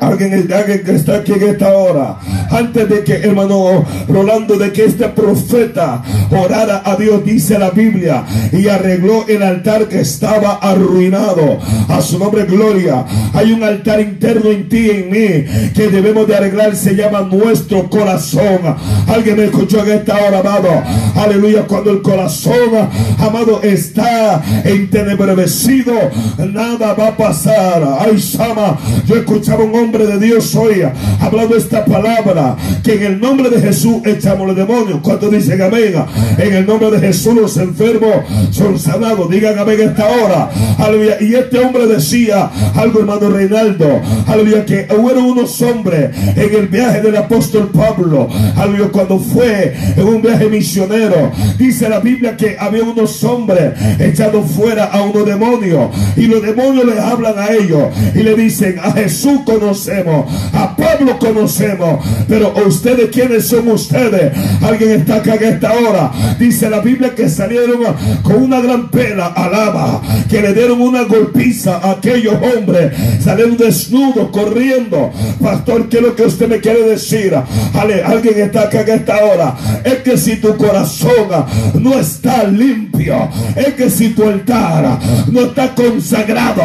Alguien, 0.00 0.48
que 0.84 0.94
está 0.94 1.16
aquí 1.16 1.32
en 1.32 1.48
esta 1.48 1.72
hora. 1.72 2.18
Antes 2.50 2.88
de 2.88 3.04
que, 3.04 3.14
hermano 3.14 3.84
Rolando, 4.08 4.56
de 4.56 4.72
que 4.72 4.84
este 4.84 5.08
profeta 5.08 6.02
orara 6.30 6.82
a 6.84 6.96
Dios, 6.96 7.24
dice 7.24 7.58
la 7.58 7.70
Biblia, 7.70 8.24
y 8.52 8.68
arregló 8.68 9.26
el 9.28 9.42
altar 9.42 9.88
que 9.88 10.00
estaba 10.00 10.54
arruinado. 10.54 11.58
A 11.88 12.00
su 12.00 12.18
nombre, 12.18 12.44
gloria. 12.44 13.04
Hay 13.34 13.52
un 13.52 13.62
altar 13.62 14.00
interno 14.00 14.50
en 14.50 14.68
ti 14.68 14.78
y 14.78 14.90
en 14.90 15.10
mí 15.10 15.70
que 15.74 15.88
debemos 15.90 16.26
de 16.26 16.36
arreglar. 16.36 16.76
Se 16.76 16.94
llama 16.94 17.22
nuestro 17.22 17.88
corazón. 17.90 18.76
Alguien 19.06 19.36
me 19.36 19.44
escuchó 19.44 19.84
en 19.84 19.92
esta 19.92 20.16
hora, 20.16 20.40
amado. 20.40 20.68
Aleluya. 21.16 21.62
Cuando 21.66 21.90
el 21.90 22.02
corazón, 22.02 22.70
amado, 23.18 23.60
está 23.62 24.42
entenebrecido, 24.64 25.92
nada 26.38 26.94
va 26.94 27.08
a 27.08 27.16
pasar. 27.16 27.98
Ay, 28.00 28.20
Sama, 28.20 28.78
yo 29.06 29.16
escuchaba 29.16 29.64
un 29.64 29.74
hombre 29.74 29.87
de 29.96 30.18
Dios 30.18 30.54
hoy 30.54 30.82
hablando 31.18 31.56
esta 31.56 31.84
palabra 31.84 32.56
que 32.84 32.94
en 32.94 33.02
el 33.04 33.20
nombre 33.20 33.48
de 33.48 33.60
Jesús 33.60 34.02
echamos 34.04 34.46
los 34.46 34.54
demonios. 34.54 35.00
Cuando 35.02 35.30
dicen 35.30 35.62
amén, 35.62 35.94
en 36.36 36.54
el 36.54 36.66
nombre 36.66 36.90
de 36.90 37.00
Jesús 37.00 37.34
los 37.34 37.56
enfermos 37.56 38.16
son 38.50 38.78
sanados. 38.78 39.30
Digan 39.30 39.58
amén 39.58 39.80
esta 39.80 40.06
hora. 40.06 40.50
Aleluya. 40.78 41.16
Y 41.20 41.34
este 41.34 41.58
hombre 41.58 41.86
decía 41.86 42.50
algo, 42.74 43.00
hermano 43.00 43.30
Reinaldo. 43.30 44.00
Aleluya. 44.26 44.66
Que 44.66 44.86
hubo 44.90 45.08
unos 45.20 45.60
hombres 45.62 46.10
en 46.36 46.54
el 46.54 46.68
viaje 46.68 47.00
del 47.00 47.16
apóstol 47.16 47.70
Pablo. 47.72 48.28
Aleluya. 48.56 48.90
Cuando 48.92 49.18
fue 49.18 49.74
en 49.96 50.06
un 50.06 50.20
viaje 50.20 50.48
misionero. 50.48 51.32
Dice 51.58 51.88
la 51.88 52.00
Biblia 52.00 52.36
que 52.36 52.56
había 52.58 52.84
unos 52.84 53.24
hombres 53.24 53.72
echados 53.98 54.50
fuera 54.50 54.84
a 54.84 55.02
unos 55.02 55.24
demonios. 55.24 55.90
Y 56.16 56.26
los 56.26 56.42
demonios 56.42 56.84
le 56.84 57.00
hablan 57.00 57.38
a 57.38 57.52
ellos. 57.52 57.84
Y 58.14 58.18
le 58.18 58.34
dicen, 58.34 58.78
a 58.82 58.92
Jesús 58.92 59.40
conocemos. 59.78 60.26
A 60.52 60.76
Pablo 60.76 61.18
conocemos. 61.18 62.04
Pero 62.28 62.52
ustedes, 62.66 63.10
¿quiénes 63.10 63.46
son 63.46 63.68
ustedes? 63.68 64.32
Alguien 64.62 65.00
está 65.00 65.16
acá 65.16 65.34
en 65.34 65.44
esta 65.44 65.72
hora. 65.72 66.10
Dice 66.38 66.68
la 66.68 66.80
Biblia 66.80 67.14
que 67.14 67.28
salieron 67.28 67.80
con 68.22 68.42
una 68.42 68.60
gran 68.60 68.88
pena, 68.90 69.26
alaba, 69.26 70.02
que 70.28 70.40
le 70.40 70.52
dieron 70.54 70.80
una 70.80 71.02
golpiza 71.02 71.78
a 71.78 71.92
aquellos 71.92 72.34
hombres. 72.34 72.92
Salieron 73.22 73.56
desnudos, 73.56 74.30
corriendo. 74.30 75.10
Pastor, 75.40 75.88
¿qué 75.88 75.98
es 75.98 76.02
lo 76.02 76.16
que 76.16 76.24
usted 76.24 76.48
me 76.48 76.60
quiere 76.60 76.82
decir? 76.82 77.34
Alguien 77.74 78.40
está 78.40 78.62
acá 78.62 78.80
en 78.82 78.90
esta 78.90 79.24
hora. 79.24 79.56
Es 79.84 79.98
que 79.98 80.16
si 80.16 80.36
tu 80.36 80.56
corazón 80.56 81.28
no 81.74 81.98
está 81.98 82.44
limpio, 82.44 83.28
es 83.56 83.74
que 83.74 83.90
si 83.90 84.10
tu 84.10 84.24
altar 84.24 84.98
no 85.30 85.40
está 85.42 85.74
consagrado 85.74 86.62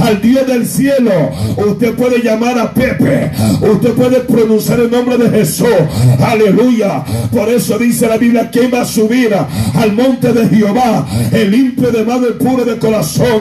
al 0.00 0.20
Dios 0.20 0.46
del 0.46 0.66
cielo, 0.66 1.12
usted 1.56 1.94
puede 1.94 2.22
llamar 2.22 2.47
a 2.56 2.72
Pepe, 2.72 3.30
usted 3.60 3.92
puede 3.92 4.20
pronunciar 4.20 4.80
el 4.80 4.90
nombre 4.90 5.18
de 5.18 5.30
Jesús. 5.30 5.66
Aleluya. 6.24 7.04
Por 7.32 7.48
eso 7.48 7.78
dice 7.78 8.06
la 8.06 8.16
Biblia 8.16 8.50
que 8.50 8.68
va 8.68 8.82
a 8.82 8.84
subir 8.84 9.34
al 9.34 9.92
monte 9.92 10.32
de 10.32 10.48
Jehová, 10.48 11.06
el 11.32 11.50
limpio 11.50 11.90
de 11.90 12.04
mano, 12.04 12.28
el 12.28 12.34
puro 12.34 12.64
de 12.64 12.76
corazón. 12.78 13.40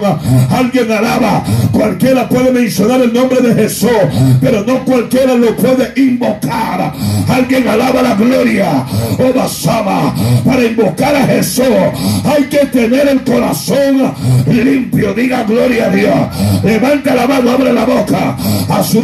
Alguien 0.49 0.91
alaba. 0.91 1.43
Cualquiera 1.71 2.27
puede 2.27 2.51
mencionar 2.51 3.01
el 3.01 3.13
nombre 3.13 3.41
de 3.41 3.53
Jesús, 3.53 3.89
pero 4.41 4.63
no 4.65 4.83
cualquiera 4.83 5.35
lo 5.35 5.55
puede 5.55 5.93
invocar. 5.95 6.93
Alguien 7.29 7.67
alaba 7.67 8.01
la 8.01 8.15
gloria. 8.15 8.85
Oh, 9.19 9.33
Basama, 9.33 10.13
para 10.45 10.63
invocar 10.65 11.15
a 11.15 11.25
Jesús 11.27 11.65
hay 12.23 12.43
que 12.45 12.65
tener 12.65 13.07
el 13.07 13.21
corazón 13.23 14.13
limpio. 14.47 15.13
Diga 15.13 15.43
gloria 15.43 15.85
a 15.85 15.89
Dios. 15.89 16.63
Levanta 16.63 17.15
la 17.15 17.27
mano, 17.27 17.51
abre 17.51 17.73
la 17.73 17.85
boca. 17.85 18.35
A 18.69 18.83
su 18.83 18.96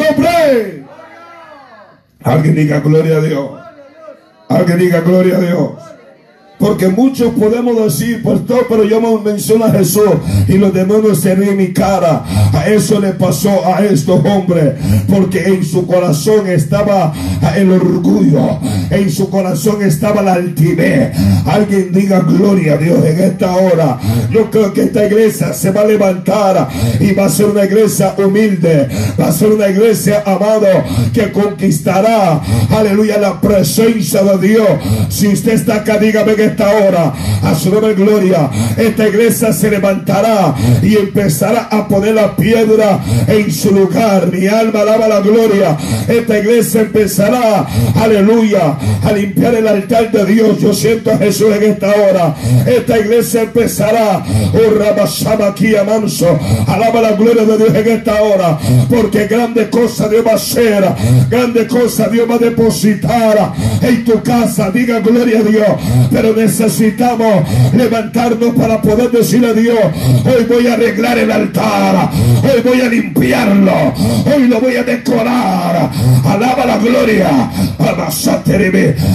Alguien 2.24 2.56
diga 2.56 2.80
gloria 2.80 3.18
a 3.18 3.22
Dios. 3.22 3.52
Alguien 4.50 4.80
diga 4.80 5.02
gloria 5.02 5.38
a 5.38 5.40
Dios. 5.40 5.93
Porque 6.64 6.88
muchos 6.88 7.34
podemos 7.34 7.76
decir, 7.76 8.24
pastor, 8.24 8.68
pero 8.70 8.86
yo 8.86 9.02
me 9.02 9.32
menciono 9.32 9.66
a 9.66 9.72
Jesús 9.72 10.10
y 10.48 10.54
los 10.54 10.74
demonios 10.74 11.20
se 11.20 11.36
ríen 11.36 11.58
mi 11.58 11.74
cara. 11.74 12.24
A 12.54 12.70
eso 12.70 13.02
le 13.02 13.10
pasó 13.10 13.66
a 13.66 13.84
estos 13.84 14.24
hombres. 14.24 14.76
Porque 15.10 15.44
en 15.44 15.66
su 15.66 15.86
corazón 15.86 16.48
estaba 16.48 17.12
el 17.58 17.70
orgullo. 17.70 18.60
En 18.90 19.12
su 19.12 19.30
corazón 19.30 19.84
estaba 19.84 20.22
la 20.22 20.36
altivez. 20.36 21.12
Alguien 21.46 21.92
diga 21.92 22.22
gloria 22.22 22.76
a 22.76 22.78
Dios 22.78 23.06
en 23.08 23.20
esta 23.20 23.58
hora. 23.58 24.00
Yo 24.32 24.50
creo 24.50 24.72
que 24.72 24.84
esta 24.84 25.06
iglesia 25.06 25.52
se 25.52 25.70
va 25.72 25.82
a 25.82 25.86
levantar 25.86 26.70
y 26.98 27.12
va 27.12 27.26
a 27.26 27.30
ser 27.30 27.48
una 27.48 27.66
iglesia 27.66 28.16
humilde. 28.18 28.88
Va 29.20 29.28
a 29.28 29.32
ser 29.34 29.52
una 29.52 29.68
iglesia, 29.68 30.24
amado, 30.26 30.68
que 31.14 31.30
conquistará, 31.34 32.40
aleluya, 32.70 33.18
la 33.18 33.42
presencia 33.42 34.24
de 34.24 34.48
Dios. 34.48 34.70
Si 35.10 35.28
usted 35.28 35.56
está 35.56 35.76
acá, 35.76 35.98
dígame 35.98 36.36
que 36.36 36.53
esta 36.54 36.70
hora, 36.70 37.14
a 37.42 37.56
su 37.56 37.72
nombre 37.72 37.96
gloria, 37.96 38.50
esta 38.78 39.08
iglesia 39.08 39.52
se 39.52 39.72
levantará 39.72 40.54
y 40.82 40.96
empezará 40.96 41.68
a 41.72 41.88
poner 41.88 42.14
la 42.14 42.36
piedra 42.36 43.00
en 43.28 43.52
su 43.52 43.72
lugar. 43.72 44.32
Mi 44.32 44.48
alma 44.48 44.82
alaba 44.82 45.08
la 45.08 45.20
gloria. 45.20 45.76
Esta 46.08 46.40
iglesia 46.40 46.82
empezará, 46.82 47.66
aleluya, 47.96 48.78
a 49.04 49.12
limpiar 49.12 49.56
el 49.56 49.68
altar 49.68 50.12
de 50.12 50.26
Dios. 50.26 50.60
Yo 50.60 50.74
siento 50.74 51.12
a 51.12 51.18
Jesús 51.18 51.50
en 51.56 51.64
esta 51.72 51.88
hora. 51.88 52.36
Esta 52.66 53.00
iglesia 53.00 53.42
empezará, 53.42 54.24
oh 54.54 55.44
aquí 55.44 55.74
manso. 55.86 56.40
Alaba 56.68 57.02
la 57.02 57.12
gloria 57.14 57.46
de 57.46 57.58
Dios 57.58 57.76
en 57.76 57.88
esta 57.88 58.22
hora, 58.22 58.60
porque 58.90 59.28
grande 59.28 59.70
cosa 59.70 60.08
Dios 60.08 60.26
va 60.26 60.32
a 60.32 60.36
hacer, 60.36 60.84
grande 61.30 61.68
cosa 61.68 62.08
Dios 62.08 62.30
va 62.30 62.36
a 62.36 62.40
depositar 62.40 63.54
en 63.82 64.04
tu 64.04 64.22
casa. 64.22 64.70
Diga 64.72 65.00
gloria 65.00 65.40
a 65.40 65.44
Dios, 65.44 65.68
pero 66.12 66.34
necesitamos 66.44 67.48
levantarnos 67.74 68.54
para 68.56 68.82
poder 68.82 69.12
decirle 69.12 69.48
a 69.48 69.54
Dios, 69.54 69.80
hoy 70.26 70.44
voy 70.46 70.68
a 70.68 70.74
arreglar 70.74 71.18
el 71.18 71.32
altar, 71.32 72.10
hoy 72.44 72.62
voy 72.64 72.82
a 72.82 72.90
limpiarlo, 72.90 73.94
hoy 74.26 74.48
lo 74.48 74.60
voy 74.60 74.76
a 74.76 74.84
decorar. 74.84 75.90
Alaba 76.26 76.66
la 76.66 76.78
gloria, 76.78 77.50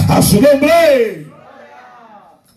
a 0.07 0.21
su 0.21 0.41
nombre. 0.41 1.25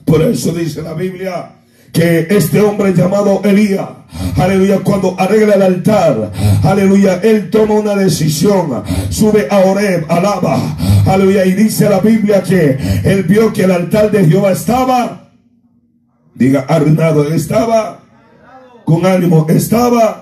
Por 0.05 0.23
eso 0.23 0.53
dice 0.53 0.83
la 0.83 0.95
Biblia 0.95 1.51
que 1.93 2.27
este 2.31 2.61
hombre 2.61 2.95
llamado 2.95 3.43
Elías, 3.45 3.89
aleluya, 4.37 4.81
cuando 4.81 5.15
arregla 5.19 5.55
el 5.55 5.63
altar, 5.63 6.33
aleluya, 6.63 7.21
él 7.23 7.51
toma 7.51 7.75
una 7.75 7.95
decisión, 7.95 8.83
sube 9.11 9.49
a 9.51 9.59
Oreb, 9.59 10.05
alaba, 10.09 10.59
aleluya, 11.07 11.45
y 11.45 11.53
dice 11.53 11.89
la 11.89 12.01
Biblia 12.01 12.43
que 12.43 12.79
él 13.05 13.25
vio 13.25 13.53
que 13.53 13.65
el 13.65 13.71
altar 13.71 14.11
de 14.11 14.27
Jehová 14.27 14.53
estaba, 14.53 15.31
diga, 16.35 16.67
arruinado, 16.69 17.33
estaba, 17.33 18.01
con 18.85 19.07
ánimo, 19.07 19.47
estaba 19.49 20.22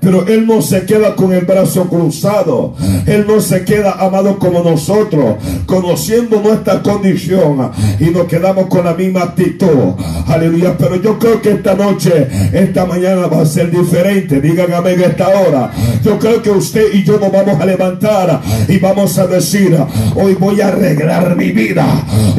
pero 0.00 0.26
Él 0.26 0.46
no 0.46 0.62
se 0.62 0.84
queda 0.84 1.14
con 1.14 1.32
el 1.32 1.44
brazo 1.44 1.88
cruzado. 1.88 2.74
Él 3.06 3.26
no 3.28 3.40
se 3.40 3.64
queda 3.64 3.92
amado 3.92 4.38
como 4.38 4.62
nosotros, 4.62 5.36
conociendo 5.66 6.40
nuestra 6.40 6.82
condición. 6.82 7.70
Y 7.98 8.04
nos 8.04 8.26
quedamos 8.26 8.66
con 8.66 8.84
la 8.84 8.94
misma 8.94 9.22
actitud. 9.22 9.94
Aleluya. 10.26 10.76
Pero 10.78 10.96
yo 10.96 11.18
creo 11.18 11.40
que 11.42 11.52
esta 11.52 11.74
noche, 11.74 12.28
esta 12.52 12.86
mañana 12.86 13.26
va 13.26 13.42
a 13.42 13.46
ser 13.46 13.70
diferente. 13.70 14.40
Díganme 14.40 14.92
en 14.92 15.00
esta 15.02 15.28
hora. 15.28 15.70
Yo 16.02 16.18
creo 16.18 16.42
que 16.42 16.50
usted 16.50 16.94
y 16.94 17.04
yo 17.04 17.18
nos 17.18 17.30
vamos 17.30 17.60
a 17.60 17.66
levantar 17.66 18.40
y 18.68 18.78
vamos 18.78 19.18
a 19.18 19.26
decir, 19.26 19.76
hoy 20.14 20.34
voy 20.34 20.60
a 20.60 20.68
arreglar 20.68 21.36
mi 21.36 21.52
vida. 21.52 21.84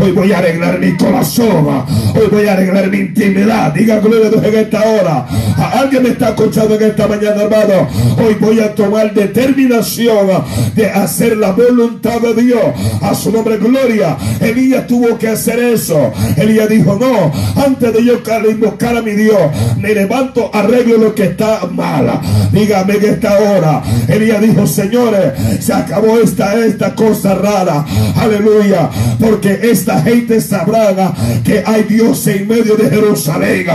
Hoy 0.02 0.12
voy 0.12 0.32
a 0.32 0.40
arreglar 0.40 0.80
mi 0.80 0.96
corazón. 0.98 1.68
Hoy 2.16 2.28
voy 2.32 2.48
a 2.48 2.54
arreglar 2.54 2.90
mi 2.90 2.98
intimidad. 2.98 3.74
Diga 3.74 4.00
gloria 4.00 4.28
a 4.28 4.30
Dios 4.30 4.44
en 4.44 4.56
esta 4.56 4.84
hora. 4.84 5.28
Alguien 5.74 6.04
me 6.04 6.10
está 6.10 6.30
escuchando 6.30 6.76
en 6.76 6.84
esta 6.84 7.08
mañana, 7.08 7.44
Hoy 7.52 8.36
voy 8.40 8.60
a 8.62 8.74
tomar 8.74 9.14
determinación 9.14 10.28
de 10.74 10.90
hacer 10.90 11.36
la 11.36 11.52
voluntad 11.52 12.22
de 12.22 12.42
Dios. 12.42 12.64
A 13.02 13.14
su 13.14 13.32
nombre, 13.32 13.58
gloria. 13.58 14.18
Elías 14.40 14.88
tuvo 14.88 15.18
que 15.18 15.28
hacer 15.28 15.60
eso. 15.60 16.14
Elías 16.38 16.70
dijo, 16.70 16.98
no, 17.00 17.32
antes 17.62 17.94
de 17.94 18.06
yo 18.06 18.22
invocar 18.50 18.96
a 18.96 19.02
mi 19.02 19.12
Dios, 19.12 19.38
me 19.78 19.94
levanto, 19.94 20.50
arreglo 20.54 20.98
lo 20.98 21.14
que 21.14 21.24
está 21.24 21.68
mal. 21.72 22.22
Dígame 22.54 22.98
que 23.00 23.10
esta 23.10 23.38
hora. 23.38 23.84
Elías 24.08 24.42
dijo, 24.42 24.66
señores, 24.66 25.34
se 25.60 25.74
acabó 25.74 26.20
esta, 26.20 26.56
esta 26.66 26.96
cosa 26.96 27.36
rara. 27.36 27.86
Aleluya. 28.16 28.90
Porque 29.20 29.60
esta 29.64 30.02
gente 30.02 30.40
sabrá 30.40 31.14
que 31.44 31.64
hay 31.66 31.84
Dios 31.84 32.26
en 32.28 32.48
medio 32.48 32.76
de 32.76 32.90
Jerusalén. 32.90 33.68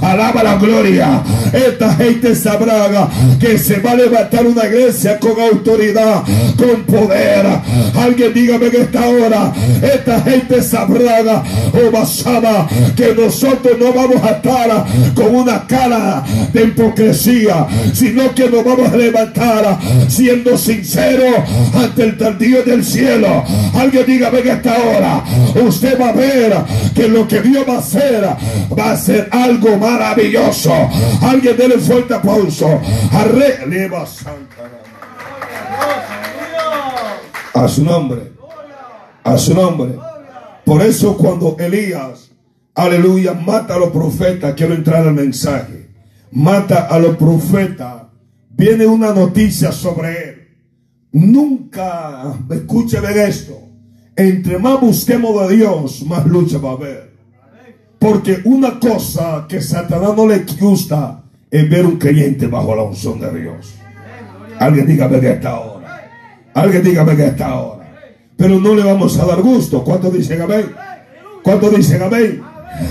Alaba 0.00 0.42
la 0.42 0.56
gloria. 0.56 1.22
Esta 1.52 1.94
gente 1.94 2.34
sabrá 2.36 3.08
que 3.38 3.58
se 3.58 3.80
va 3.80 3.92
a 3.92 3.96
levantar 3.96 4.46
una 4.46 4.64
iglesia 4.66 5.18
con 5.18 5.40
autoridad, 5.40 6.22
con 6.56 6.82
poder. 6.84 7.46
Alguien 7.94 8.32
dígame 8.34 8.70
que 8.70 8.82
esta 8.82 9.08
hora, 9.08 9.52
esta 9.82 10.20
gente 10.22 10.62
sabrá, 10.62 11.42
oh 11.72 11.90
basama, 11.90 12.68
que 12.96 13.14
nosotros 13.14 13.78
no 13.78 13.92
vamos 13.92 14.22
a 14.22 14.30
estar 14.30 14.84
con 15.14 15.34
una 15.34 15.66
cara 15.66 16.24
de 16.52 16.62
hipocresía, 16.64 17.66
sino 17.92 18.34
que 18.34 18.48
nos 18.48 18.64
vamos 18.64 18.92
a 18.92 18.96
levantar 18.96 19.78
siendo 20.08 20.56
sinceros 20.56 21.34
ante 21.74 22.04
el 22.04 22.18
tardío 22.18 22.62
del 22.62 22.84
cielo. 22.84 23.44
Alguien 23.74 24.04
dígame 24.06 24.42
que 24.42 24.50
esta 24.50 24.76
hora 24.78 25.24
usted 25.66 26.00
va 26.00 26.08
a 26.08 26.12
ver 26.12 26.54
que 26.94 27.08
lo 27.08 27.26
que 27.26 27.40
Dios 27.40 27.64
va 27.68 27.76
a 27.76 27.78
hacer 27.78 28.24
va 28.78 28.92
a 28.92 28.96
ser 28.96 29.28
algo 29.30 29.76
maravilloso. 29.76 30.72
Alguien 31.22 31.56
déle 31.56 31.78
fuerte 31.78 32.14
aplauso. 32.14 32.80
Arregleva 33.14 34.04
Santa. 34.06 34.70
A 37.54 37.68
su 37.68 37.84
nombre. 37.84 38.32
A 39.22 39.38
su 39.38 39.54
nombre. 39.54 39.96
Por 40.64 40.82
eso 40.82 41.16
cuando 41.16 41.56
Elías, 41.58 42.32
aleluya, 42.74 43.32
mata 43.32 43.76
a 43.76 43.78
los 43.78 43.90
profetas, 43.90 44.54
quiero 44.54 44.74
entrar 44.74 45.06
al 45.06 45.14
mensaje. 45.14 45.90
Mata 46.32 46.88
a 46.88 46.98
los 46.98 47.16
profetas. 47.16 48.02
Viene 48.50 48.86
una 48.86 49.12
noticia 49.12 49.70
sobre 49.70 50.28
él. 50.28 50.48
Nunca, 51.12 52.34
escuche 52.50 52.98
esto. 53.28 53.68
Entre 54.16 54.58
más 54.58 54.80
busquemos 54.80 55.48
de 55.48 55.56
Dios, 55.56 56.02
más 56.04 56.26
lucha 56.26 56.58
va 56.58 56.70
a 56.70 56.74
haber. 56.74 57.14
Porque 58.00 58.40
una 58.44 58.80
cosa 58.80 59.46
que 59.48 59.60
Satanás 59.60 60.16
no 60.16 60.26
le 60.26 60.44
gusta 60.60 61.23
es 61.54 61.70
ver 61.70 61.86
un 61.86 61.98
creyente 61.98 62.48
bajo 62.48 62.74
la 62.74 62.82
unción 62.82 63.20
de 63.20 63.42
Dios. 63.42 63.76
Alguien 64.58 64.88
dígame 64.88 65.20
que 65.20 65.30
esta 65.30 65.60
hora. 65.60 66.10
Alguien 66.52 66.82
dígame 66.82 67.14
que 67.14 67.26
esta 67.26 67.54
hora. 67.54 67.86
Pero 68.36 68.58
no 68.58 68.74
le 68.74 68.82
vamos 68.82 69.16
a 69.20 69.24
dar 69.24 69.40
gusto. 69.40 69.84
¿Cuántos 69.84 70.12
dicen 70.12 70.42
amén? 70.42 70.72
¿Cuántos 71.44 71.76
dicen 71.76 72.02
amén? 72.02 72.42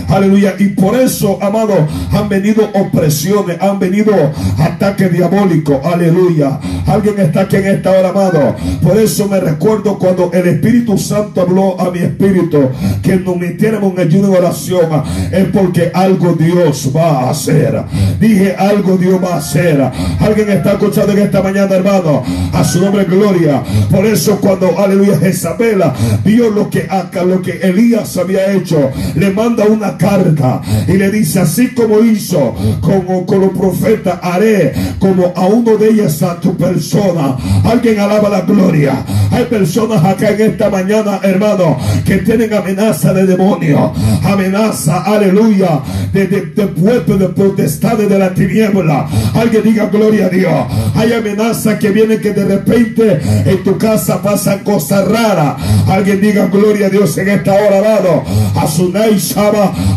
Aleluya. 0.08 0.56
Y 0.60 0.70
por 0.70 0.96
eso, 0.96 1.38
amado, 1.42 1.88
han 2.12 2.30
venido 2.30 2.70
opresiones, 2.74 3.58
han 3.62 3.80
venido 3.80 4.14
ataques 4.58 5.12
diabólicos. 5.12 5.78
Aleluya. 5.84 6.60
Alguien 6.86 7.20
está 7.20 7.42
aquí 7.42 7.58
en 7.58 7.68
esta 7.68 7.92
hora, 7.92 8.10
amado. 8.10 8.56
Por 8.82 8.98
eso 8.98 9.28
me 9.28 9.40
recuerdo 9.40 9.98
cuando 9.98 10.32
el 10.34 10.48
Espíritu 10.48 10.98
Santo 10.98 11.42
habló 11.42 11.80
a 11.80 11.92
mi 11.92 12.00
espíritu 12.00 12.70
que 13.02 13.18
nos 13.18 13.38
metiéramos 13.38 13.94
en 13.94 14.00
ayuno 14.00 14.34
y 14.34 14.38
oración. 14.38 15.04
Es 15.32 15.46
porque 15.46 15.92
algo 15.94 16.34
Dios 16.34 16.92
va 16.96 17.24
a 17.24 17.30
hacer. 17.32 17.82
Dije 18.20 18.56
algo 18.58 18.98
Dios 18.98 19.20
va 19.24 19.36
a 19.36 19.38
hacer. 19.38 19.82
Alguien 20.20 20.50
está 20.50 20.74
escuchando 20.74 21.12
en 21.14 21.20
esta 21.20 21.42
mañana, 21.42 21.76
hermano. 21.76 22.24
A 22.54 22.64
su 22.64 22.82
nombre, 22.82 23.06
gloria. 23.06 23.64
Por 23.90 24.06
eso, 24.06 24.40
cuando, 24.40 24.78
aleluya, 24.80 25.20
Isabela 25.28 25.94
vio 26.24 26.50
lo 26.50 26.70
que 26.70 26.88
lo 27.26 27.42
que 27.42 27.52
Elías 27.62 28.18
había 28.18 28.52
hecho, 28.54 28.92
le 29.16 29.32
manda 29.32 29.66
un 29.66 29.73
una 29.74 29.98
carta 29.98 30.62
y 30.88 30.94
le 30.94 31.12
dice, 31.12 31.40
así 31.40 31.70
como 31.74 32.00
hizo 32.00 32.56
como 32.82 33.26
con 33.26 33.42
los 33.42 33.52
profetas, 33.52 34.20
haré 34.22 34.74
como 35.00 35.34
a 35.36 35.46
uno 35.48 35.78
de 35.78 35.90
ellos 35.90 36.22
a 36.24 36.40
tu 36.40 36.56
persona. 36.56 37.38
Alguien 37.64 38.00
alaba 38.00 38.30
la 38.30 38.42
gloria. 38.42 39.04
Hay 39.32 39.46
personas 39.46 40.04
acá 40.04 40.30
en 40.30 40.42
esta 40.42 40.70
mañana, 40.70 41.20
hermano, 41.24 41.78
que 42.06 42.18
tienen 42.18 42.54
amenaza 42.54 43.14
de 43.14 43.26
demonio, 43.26 43.94
amenaza, 44.24 45.02
aleluya, 45.04 45.82
de, 46.12 46.28
de, 46.28 46.42
de 46.48 46.68
pueblo, 46.68 47.18
de 47.18 47.30
potestades 47.30 48.10
de 48.10 48.20
la 48.20 48.34
tiniebla. 48.34 49.08
Alguien 49.34 49.64
diga 49.64 49.88
gloria 49.88 50.28
a 50.28 50.30
Dios. 50.30 50.54
Hay 50.96 51.14
amenaza 51.14 51.80
que 51.80 51.90
viene 51.90 52.18
que 52.18 52.32
de 52.32 52.46
repente 52.46 53.20
en 53.46 53.64
tu 53.64 53.78
casa 53.78 54.22
pasan 54.22 54.60
cosas 54.60 55.08
raras. 55.08 55.56
Alguien 55.88 56.22
diga 56.22 56.48
gloria 56.48 56.88
a 56.88 56.90
Dios 56.90 57.18
en 57.18 57.30
esta 57.30 57.54
hora, 57.54 57.80
amado. 57.80 58.24
A 58.56 58.68
su 58.68 58.92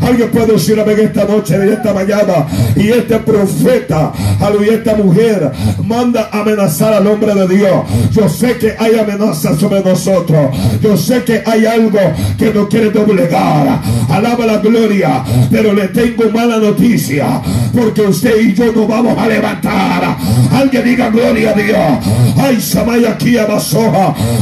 Alguien 0.00 0.30
puede 0.30 0.52
decir 0.52 0.78
a 0.78 0.85
esta 0.85 1.25
noche, 1.25 1.58
de 1.58 1.75
esta 1.75 1.92
mañana. 1.92 2.46
Y 2.76 2.88
este 2.88 3.18
profeta, 3.18 4.12
aleluya, 4.40 4.75
esta 4.75 4.94
mujer 4.94 5.52
manda 5.85 6.28
amenazar 6.32 6.94
al 6.94 7.06
hombre 7.06 7.35
de 7.35 7.56
Dios. 7.56 7.85
Yo 8.12 8.28
sé 8.28 8.56
que 8.56 8.75
hay 8.78 8.99
amenazas 8.99 9.58
sobre 9.58 9.82
nosotros. 9.82 10.56
Yo 10.82 10.96
sé 10.96 11.23
que 11.25 11.42
hay 11.44 11.66
algo 11.66 11.99
que 12.38 12.52
nos 12.52 12.68
quiere 12.68 12.90
doblegar. 12.90 13.80
Alaba 14.11 14.46
la 14.46 14.58
gloria. 14.58 15.25
Pero 15.50 15.73
le 15.73 15.88
tengo 15.88 16.30
mala 16.30 16.58
noticia. 16.58 17.40
Porque 17.75 18.02
usted 18.02 18.40
y 18.40 18.54
yo 18.54 18.73
nos 18.73 18.87
vamos 18.87 19.18
a 19.18 19.26
levantar. 19.26 20.16
Alguien 20.52 20.85
diga 20.85 21.11
gloria 21.11 21.50
a 21.50 21.54
Dios. 21.54 22.37
Ay, 22.37 22.61
Samaya 22.61 23.12
aquí 23.12 23.37
a. 23.37 23.46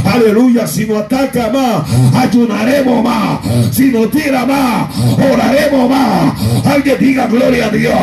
Aleluya. 0.05 0.67
Si 0.67 0.87
no 0.87 0.99
ataca 0.99 1.51
más, 1.51 1.85
ayunaremos 2.15 3.03
más. 3.03 3.41
Si 3.73 3.91
no 3.91 4.09
tira 4.09 4.45
más, 4.45 4.89
oraremos 5.33 5.91
más. 5.91 6.35
Alguien 6.67 6.97
diga 6.99 7.27
gloria 7.27 7.67
a 7.67 7.71
Dios. 7.71 7.95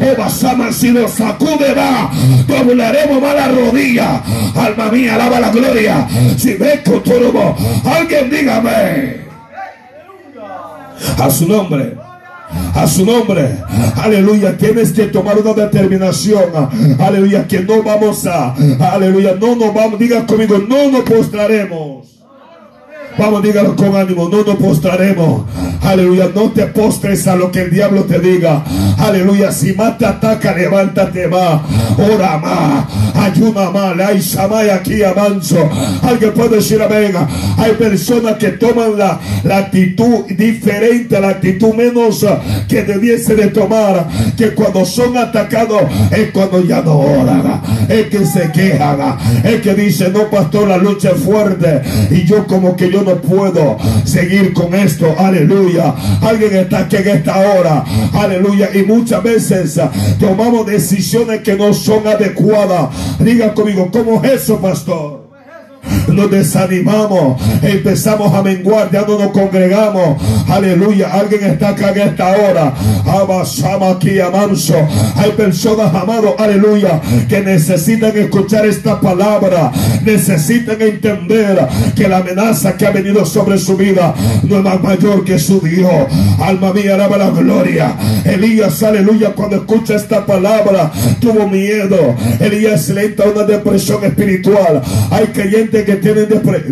O 0.00 0.20
basama 0.20 0.72
si 0.72 0.90
nos 0.90 1.12
sacude 1.12 1.74
más, 1.74 2.46
doblaremos 2.46 3.20
más 3.20 3.34
la 3.34 3.48
rodilla. 3.48 4.22
Alma 4.54 4.90
mía, 4.90 5.14
alaba 5.14 5.40
la 5.40 5.50
gloria. 5.50 6.06
Si 6.36 6.54
ves 6.54 6.82
todo, 6.84 7.56
alguien 7.84 8.30
dígame. 8.30 9.24
A 11.18 11.30
su 11.30 11.46
nombre 11.46 12.04
a 12.74 12.86
su 12.86 13.04
nombre. 13.04 13.56
Aleluya. 13.96 14.56
Tienes 14.56 14.92
que 14.92 15.04
tomar 15.04 15.38
una 15.38 15.52
determinación. 15.52 16.44
Aleluya. 16.98 17.46
Que 17.46 17.60
no 17.60 17.82
vamos 17.82 18.26
a. 18.26 18.54
Aleluya. 18.92 19.34
No 19.40 19.54
nos 19.56 19.74
vamos. 19.74 19.98
Diga 19.98 20.26
conmigo. 20.26 20.58
No 20.58 20.90
nos 20.90 21.02
postraremos. 21.02 22.23
Vamos, 23.16 23.42
dígalo 23.44 23.76
con 23.76 23.94
ánimo, 23.94 24.28
no 24.28 24.42
nos 24.42 24.56
postraremos. 24.56 25.44
Aleluya, 25.82 26.30
no 26.34 26.50
te 26.50 26.66
postres 26.66 27.26
a 27.28 27.36
lo 27.36 27.52
que 27.52 27.60
el 27.62 27.70
diablo 27.70 28.02
te 28.04 28.18
diga. 28.18 28.64
Aleluya, 28.98 29.52
si 29.52 29.72
más 29.72 29.96
te 29.98 30.06
ataca, 30.06 30.52
levántate 30.56 31.28
más. 31.28 31.60
Ora 31.96 32.38
más, 32.38 32.86
ayuda 33.14 33.70
más. 33.70 33.98
Hay 34.00 34.18
Shamay 34.20 34.70
aquí 34.70 35.02
avanzo. 35.04 35.58
Alguien 36.02 36.32
puede 36.32 36.56
decir 36.56 36.82
amén. 36.82 37.12
Hay 37.56 37.72
personas 37.72 38.34
que 38.34 38.48
toman 38.48 38.98
la, 38.98 39.20
la 39.44 39.58
actitud 39.58 40.24
diferente, 40.30 41.20
la 41.20 41.28
actitud 41.28 41.72
menos 41.74 42.26
que 42.68 42.82
debiese 42.82 43.36
de 43.36 43.48
tomar. 43.48 44.08
Que 44.36 44.54
cuando 44.54 44.84
son 44.84 45.16
atacados 45.16 45.82
es 46.10 46.32
cuando 46.32 46.64
ya 46.64 46.82
no 46.82 46.98
oran. 46.98 47.62
Es 47.88 48.06
que 48.06 48.26
se 48.26 48.50
quejan. 48.50 48.98
Es 49.44 49.60
que 49.60 49.74
dice, 49.74 50.08
no, 50.08 50.28
pastor, 50.30 50.66
la 50.66 50.78
lucha 50.78 51.10
es 51.10 51.22
fuerte. 51.22 51.82
Y 52.10 52.24
yo 52.24 52.46
como 52.46 52.74
que 52.74 52.90
yo 52.90 53.03
no 53.04 53.16
puedo 53.20 53.76
seguir 54.04 54.52
con 54.52 54.74
esto. 54.74 55.14
Aleluya. 55.18 55.94
Alguien 56.22 56.56
está 56.56 56.80
aquí 56.80 56.96
en 56.96 57.08
esta 57.08 57.38
hora. 57.38 57.84
Aleluya. 58.12 58.70
Y 58.74 58.82
muchas 58.82 59.22
veces 59.22 59.80
tomamos 60.18 60.66
decisiones 60.66 61.40
que 61.42 61.54
no 61.54 61.72
son 61.74 62.06
adecuadas. 62.06 62.88
Diga 63.18 63.54
conmigo, 63.54 63.90
¿cómo 63.92 64.22
es 64.24 64.42
eso, 64.42 64.60
pastor? 64.60 65.23
Nos 66.08 66.30
desanimamos, 66.30 67.40
empezamos 67.62 68.34
a 68.34 68.42
menguar, 68.42 68.90
ya 68.92 69.02
no 69.02 69.18
nos 69.18 69.32
congregamos. 69.32 70.20
Aleluya, 70.48 71.12
alguien 71.12 71.44
está 71.44 71.70
acá 71.70 71.90
en 71.90 72.08
esta 72.08 72.28
hora. 72.36 72.74
Abasama 73.06 73.90
aquí, 73.90 74.20
amanso. 74.20 74.74
Hay 75.16 75.32
personas, 75.32 75.94
amados, 75.94 76.34
aleluya, 76.38 77.00
que 77.28 77.40
necesitan 77.40 78.16
escuchar 78.16 78.66
esta 78.66 79.00
palabra, 79.00 79.72
necesitan 80.02 80.80
entender 80.80 81.58
que 81.94 82.08
la 82.08 82.18
amenaza 82.18 82.76
que 82.76 82.86
ha 82.86 82.90
venido 82.90 83.24
sobre 83.24 83.58
su 83.58 83.76
vida 83.76 84.14
no 84.42 84.58
es 84.58 84.62
más 84.62 84.82
mayor 84.82 85.24
que 85.24 85.38
su 85.38 85.60
Dios. 85.60 85.90
Alma 86.40 86.72
mía, 86.72 86.94
alaba 86.94 87.16
la 87.16 87.30
gloria. 87.30 87.96
Elías, 88.24 88.82
aleluya, 88.82 89.30
cuando 89.30 89.56
escucha 89.56 89.94
esta 89.94 90.24
palabra, 90.24 90.90
tuvo 91.20 91.48
miedo. 91.48 92.14
Elías 92.40 92.88
le 92.90 93.06
entra 93.06 93.26
una 93.28 93.44
depresión 93.44 94.04
espiritual. 94.04 94.82
Hay 95.10 95.26
creyentes 95.26 95.73
que 95.82 95.96
tienen 95.96 96.28
depresión. 96.28 96.64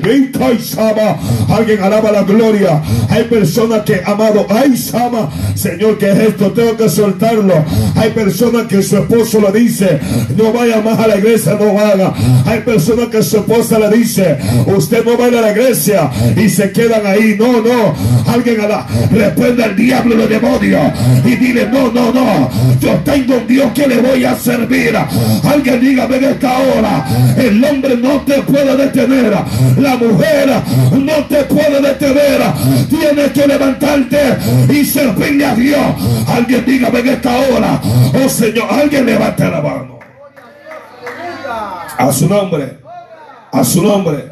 Alguien 1.48 1.82
alaba 1.82 2.12
la 2.12 2.22
gloria. 2.22 2.82
Hay 3.08 3.24
personas 3.24 3.82
que, 3.82 4.00
amado, 4.04 4.46
ay, 4.48 4.76
Sama, 4.76 5.30
Señor, 5.54 5.98
que 5.98 6.10
es 6.10 6.18
esto? 6.18 6.52
Tengo 6.52 6.76
que 6.76 6.88
soltarlo. 6.88 7.54
Hay 7.96 8.10
personas 8.10 8.66
que 8.66 8.82
su 8.82 8.98
esposo 8.98 9.40
le 9.40 9.60
dice, 9.60 9.98
no 10.36 10.52
vaya 10.52 10.80
más 10.80 10.98
a 10.98 11.06
la 11.06 11.16
iglesia, 11.16 11.56
no 11.58 11.78
haga. 11.78 12.12
Hay 12.46 12.60
personas 12.60 13.06
que 13.08 13.22
su 13.22 13.38
esposa 13.38 13.78
le 13.78 13.96
dice, 13.96 14.38
usted 14.66 15.04
no 15.04 15.16
va 15.16 15.26
a 15.26 15.30
la 15.30 15.52
iglesia 15.52 16.10
y 16.36 16.48
se 16.48 16.70
quedan 16.70 17.06
ahí. 17.06 17.36
No, 17.38 17.60
no. 17.60 17.94
Alguien 18.32 18.58
la 18.68 18.86
reprenda 19.10 19.64
al 19.64 19.76
diablo 19.76 20.14
y 20.14 20.18
los 20.18 20.28
demonios 20.28 20.92
y 21.24 21.36
dile, 21.36 21.66
no, 21.66 21.90
no, 21.92 22.12
no. 22.12 22.50
Yo 22.80 22.94
tengo 23.04 23.36
un 23.36 23.46
Dios 23.46 23.72
que 23.74 23.86
le 23.86 23.98
voy 23.98 24.24
a 24.24 24.34
servir. 24.36 24.96
Alguien 25.44 25.80
dígame 25.80 26.16
en 26.16 26.24
esta 26.24 26.58
hora, 26.58 27.06
el 27.36 27.64
hombre 27.64 27.96
no 27.96 28.20
te 28.22 28.42
puede 28.42 28.76
detener. 28.92 29.32
La 29.78 29.96
mujer 29.96 30.48
no 30.92 31.24
te 31.26 31.44
puede 31.44 31.80
detener. 31.80 32.40
Tienes 32.88 33.32
que 33.32 33.46
levantarte 33.46 34.38
y 34.68 34.84
servirle 34.84 35.46
a 35.46 35.54
Dios. 35.54 35.86
Alguien 36.28 36.64
dígame 36.64 37.00
en 37.00 37.08
esta 37.08 37.30
hora. 37.38 37.80
Oh 38.14 38.28
Señor, 38.28 38.66
alguien 38.70 39.06
levante 39.06 39.44
la 39.44 39.60
mano. 39.60 39.98
A 41.98 42.12
su 42.12 42.28
nombre. 42.28 42.78
A 43.52 43.64
su 43.64 43.82
nombre. 43.82 44.28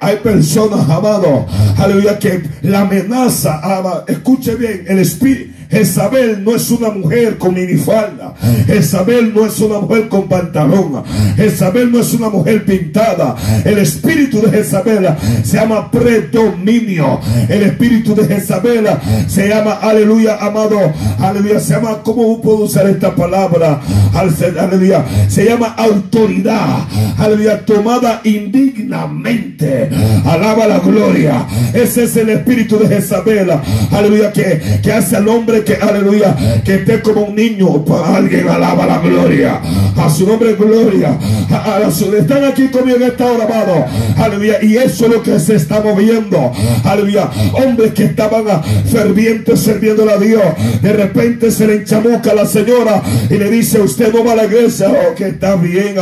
Hay 0.00 0.16
personas, 0.18 0.88
amados, 0.88 1.46
aleluya, 1.76 2.20
que 2.20 2.40
la 2.62 2.82
amenaza, 2.82 3.58
ama, 3.64 4.04
escuche 4.06 4.54
bien, 4.54 4.84
el 4.86 5.00
espíritu, 5.00 5.52
Jezabel 5.70 6.42
no 6.44 6.54
es 6.54 6.70
una 6.70 6.90
mujer 6.90 7.36
con 7.38 7.54
minifalda. 7.54 8.34
Jezabel 8.66 9.34
no 9.34 9.46
es 9.46 9.58
una 9.60 9.80
mujer 9.80 10.08
con 10.08 10.28
pantalón. 10.28 11.02
Jezabel 11.36 11.92
no 11.92 12.00
es 12.00 12.12
una 12.14 12.30
mujer 12.30 12.64
pintada. 12.64 13.36
El 13.64 13.78
espíritu 13.78 14.40
de 14.40 14.50
Jezabel 14.50 15.08
se 15.42 15.56
llama 15.58 15.90
predominio. 15.90 17.20
El 17.48 17.62
espíritu 17.62 18.14
de 18.14 18.26
Jezabel 18.26 18.86
se 19.26 19.48
llama, 19.48 19.72
aleluya, 19.82 20.38
amado, 20.40 20.78
aleluya, 21.18 21.60
se 21.60 21.74
llama, 21.74 22.02
¿cómo 22.02 22.40
puedo 22.40 22.64
usar 22.64 22.88
esta 22.88 23.14
palabra? 23.14 23.80
Aleluya, 24.14 25.04
se 25.28 25.44
llama 25.44 25.74
autoridad. 25.76 26.78
Aleluya, 27.18 27.64
tomada 27.64 28.20
indignamente. 28.24 29.90
Alaba 30.24 30.66
la 30.66 30.78
gloria. 30.78 31.46
Ese 31.74 32.04
es 32.04 32.16
el 32.16 32.30
espíritu 32.30 32.78
de 32.78 32.88
Jezabel. 32.88 33.50
Aleluya, 33.90 34.32
que, 34.32 34.80
que 34.82 34.92
hace 34.92 35.16
al 35.16 35.28
hombre 35.28 35.57
que, 35.64 35.74
aleluya, 35.74 36.36
que 36.64 36.76
esté 36.76 37.00
como 37.00 37.22
un 37.22 37.34
niño. 37.34 37.84
Alguien 38.04 38.48
alaba 38.48 38.86
la 38.86 38.98
gloria. 38.98 39.60
A 39.98 40.10
su 40.10 40.26
nombre, 40.26 40.54
gloria. 40.54 41.18
A, 41.50 41.90
su, 41.90 42.14
están 42.14 42.44
aquí 42.44 42.68
conmigo 42.68 42.98
en 42.98 43.04
esta 43.04 43.26
hora, 43.26 43.44
amado. 43.44 43.84
Aleluya. 44.16 44.62
Y 44.62 44.76
eso 44.76 45.06
es 45.06 45.12
lo 45.12 45.22
que 45.22 45.38
se 45.40 45.56
está 45.56 45.80
moviendo. 45.80 46.52
Aleluya. 46.84 47.30
Hombres 47.52 47.92
que 47.92 48.04
estaban 48.04 48.44
fervientes 48.90 49.60
sirviendo 49.60 50.08
a 50.08 50.16
Dios. 50.18 50.42
De 50.82 50.92
repente 50.92 51.50
se 51.50 51.66
le 51.66 51.76
enchamuca 51.76 52.30
a 52.30 52.34
la 52.34 52.46
señora 52.46 53.02
y 53.28 53.34
le 53.34 53.50
dice: 53.50 53.80
Usted 53.80 54.12
no 54.12 54.24
va 54.24 54.32
a 54.32 54.36
la 54.36 54.44
iglesia. 54.44 54.88
Oh, 54.90 55.14
que 55.14 55.28
está 55.28 55.56
bien. 55.56 55.96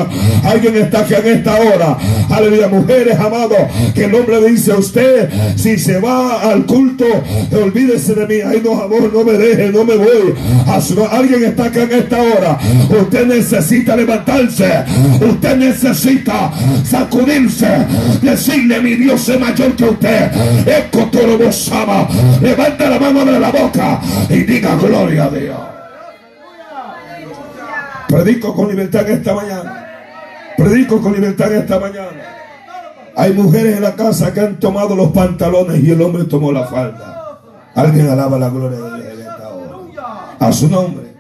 Alguien 0.44 0.76
está 0.76 1.00
aquí 1.00 1.14
en 1.14 1.26
esta 1.26 1.54
hora. 1.54 1.96
Aleluya. 2.30 2.68
Mujeres, 2.68 3.18
amados, 3.18 3.58
que 3.94 4.04
el 4.04 4.14
hombre 4.14 4.40
le 4.40 4.50
dice: 4.50 4.74
Usted, 4.74 5.28
si 5.56 5.78
se 5.78 6.00
va 6.00 6.42
al 6.50 6.66
culto, 6.66 7.06
olvídese 7.52 8.14
de 8.14 8.26
mí. 8.26 8.40
Ay, 8.44 8.60
no, 8.62 8.80
amor, 8.80 9.10
no 9.12 9.24
me 9.24 9.36
no 9.72 9.84
me 9.84 9.96
voy. 9.96 10.34
Alguien 11.10 11.44
está 11.44 11.64
acá 11.66 11.82
en 11.82 11.92
esta 11.92 12.18
hora. 12.20 12.58
Usted 13.00 13.26
necesita 13.26 13.85
levantarse. 13.94 14.84
Usted 15.20 15.56
necesita 15.56 16.50
sacudirse. 16.84 17.86
Decirle, 18.22 18.80
mi 18.80 18.94
Dios 18.94 19.28
es 19.28 19.38
mayor 19.38 19.76
que 19.76 19.84
usted. 19.84 20.30
Eco 20.66 21.04
todo 21.12 21.38
Levanta 22.40 22.90
la 22.90 22.98
mano 22.98 23.24
de 23.24 23.38
la 23.38 23.50
boca 23.50 24.00
y 24.28 24.38
diga 24.38 24.74
gloria 24.76 25.24
a 25.24 25.30
Dios. 25.30 25.58
Predico 28.08 28.54
con 28.54 28.68
libertad 28.68 29.08
esta 29.08 29.34
mañana. 29.34 29.86
Predico 30.56 31.00
con 31.00 31.12
libertad 31.12 31.52
esta 31.52 31.78
mañana. 31.78 32.36
Hay 33.16 33.32
mujeres 33.32 33.76
en 33.76 33.82
la 33.82 33.94
casa 33.94 34.32
que 34.32 34.40
han 34.40 34.60
tomado 34.60 34.94
los 34.94 35.10
pantalones 35.10 35.82
y 35.82 35.90
el 35.90 36.00
hombre 36.02 36.24
tomó 36.24 36.52
la 36.52 36.64
falda. 36.64 37.40
Alguien 37.74 38.08
alaba 38.08 38.38
la 38.38 38.48
gloria 38.48 38.78
de. 38.78 39.26
A 40.38 40.52
su 40.52 40.68
nombre. 40.68 41.14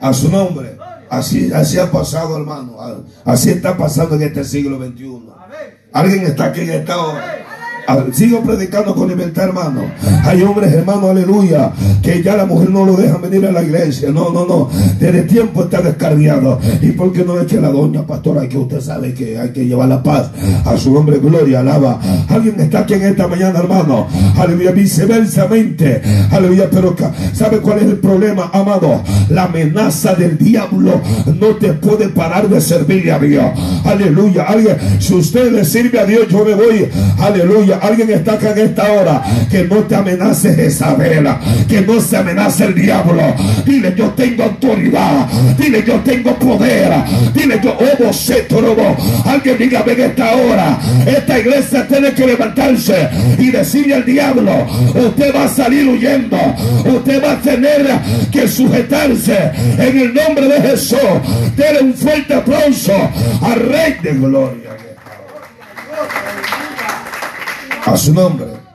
A 0.00 0.12
su 0.12 0.30
nombre. 0.30 0.75
Así, 1.08 1.52
así 1.52 1.78
ha 1.78 1.90
pasado, 1.90 2.36
hermano. 2.36 2.76
Así 3.24 3.50
está 3.50 3.76
pasando 3.76 4.16
en 4.16 4.22
este 4.22 4.44
siglo 4.44 4.78
XXI. 4.78 5.22
Alguien 5.92 6.26
está 6.26 6.46
aquí 6.46 6.60
en 6.60 6.70
esta 6.70 6.96
hora. 6.98 7.45
Sigo 8.12 8.42
predicando 8.42 8.94
con 8.94 9.08
libertad, 9.08 9.44
hermano. 9.44 9.82
Hay 10.24 10.42
hombres, 10.42 10.72
hermano, 10.72 11.08
aleluya, 11.08 11.70
que 12.02 12.22
ya 12.22 12.36
la 12.36 12.44
mujer 12.44 12.70
no 12.70 12.84
lo 12.84 12.96
deja 12.96 13.16
venir 13.18 13.46
a 13.46 13.52
la 13.52 13.62
iglesia. 13.62 14.10
No, 14.10 14.30
no, 14.32 14.44
no. 14.46 14.68
Desde 14.98 15.22
tiempo 15.22 15.64
está 15.64 15.80
descarriado. 15.80 16.58
¿Y 16.82 16.92
por 16.92 17.12
qué 17.12 17.24
no 17.24 17.36
que 17.46 17.60
la 17.60 17.68
doña 17.68 18.06
pastora, 18.06 18.48
que 18.48 18.58
usted 18.58 18.80
sabe 18.80 19.14
que 19.14 19.38
hay 19.38 19.50
que 19.50 19.66
llevar 19.66 19.88
la 19.88 20.02
paz 20.02 20.30
a 20.64 20.76
su 20.76 20.92
nombre, 20.92 21.18
gloria, 21.18 21.60
alaba? 21.60 22.00
Alguien 22.28 22.58
está 22.58 22.80
aquí 22.80 22.94
en 22.94 23.04
esta 23.04 23.28
mañana, 23.28 23.60
hermano. 23.60 24.08
Aleluya, 24.36 24.72
viceversamente. 24.72 26.02
Aleluya, 26.30 26.68
pero 26.70 26.96
¿sabe 27.32 27.58
cuál 27.58 27.78
es 27.78 27.84
el 27.84 27.98
problema, 27.98 28.50
amado? 28.52 29.02
La 29.28 29.44
amenaza 29.44 30.14
del 30.14 30.38
diablo 30.38 31.00
no 31.38 31.56
te 31.56 31.72
puede 31.74 32.08
parar 32.08 32.48
de 32.48 32.60
servir 32.60 33.12
a 33.12 33.18
Dios. 33.18 33.44
Aleluya. 33.84 34.44
Alguien, 34.44 34.76
si 34.98 35.14
usted 35.14 35.52
le 35.52 35.64
sirve 35.64 36.00
a 36.00 36.04
Dios, 36.04 36.26
yo 36.28 36.44
me 36.44 36.54
voy. 36.54 36.88
Aleluya 37.18 37.75
alguien 37.82 38.10
está 38.10 38.32
acá 38.34 38.50
en 38.50 38.58
esta 38.58 38.92
hora, 38.92 39.22
que 39.50 39.64
no 39.64 39.76
te 39.84 39.94
amenace 39.94 40.66
Isabela, 40.66 41.40
que 41.68 41.80
no 41.80 42.00
se 42.00 42.16
amenace 42.16 42.64
el 42.64 42.74
diablo. 42.74 43.22
Dile, 43.64 43.94
yo 43.96 44.10
tengo 44.10 44.44
autoridad. 44.44 45.26
Dile, 45.58 45.84
yo 45.86 45.94
tengo 46.00 46.34
poder. 46.38 46.92
Dile, 47.34 47.60
yo, 47.62 47.76
oh, 47.78 48.60
robo. 48.60 48.96
Alguien 49.24 49.58
diga, 49.58 49.84
en 49.86 50.00
esta 50.00 50.34
hora, 50.34 50.78
esta 51.06 51.38
iglesia 51.38 51.86
tiene 51.86 52.12
que 52.12 52.26
levantarse 52.26 53.08
y 53.38 53.50
decirle 53.50 53.94
al 53.94 54.04
diablo, 54.04 54.66
usted 54.94 55.34
va 55.34 55.44
a 55.44 55.48
salir 55.48 55.88
huyendo. 55.88 56.36
Usted 56.84 57.22
va 57.22 57.32
a 57.32 57.40
tener 57.40 57.86
que 58.30 58.48
sujetarse 58.48 59.50
en 59.78 59.98
el 59.98 60.14
nombre 60.14 60.48
de 60.48 60.60
Jesús. 60.68 60.98
Dele 61.56 61.80
un 61.80 61.94
fuerte 61.94 62.34
aplauso 62.34 62.92
al 63.42 63.60
Rey 63.60 63.96
de 64.02 64.12
Gloria. 64.14 64.65
A 67.86 67.96
su 67.96 68.12
nombre. 68.12 68.65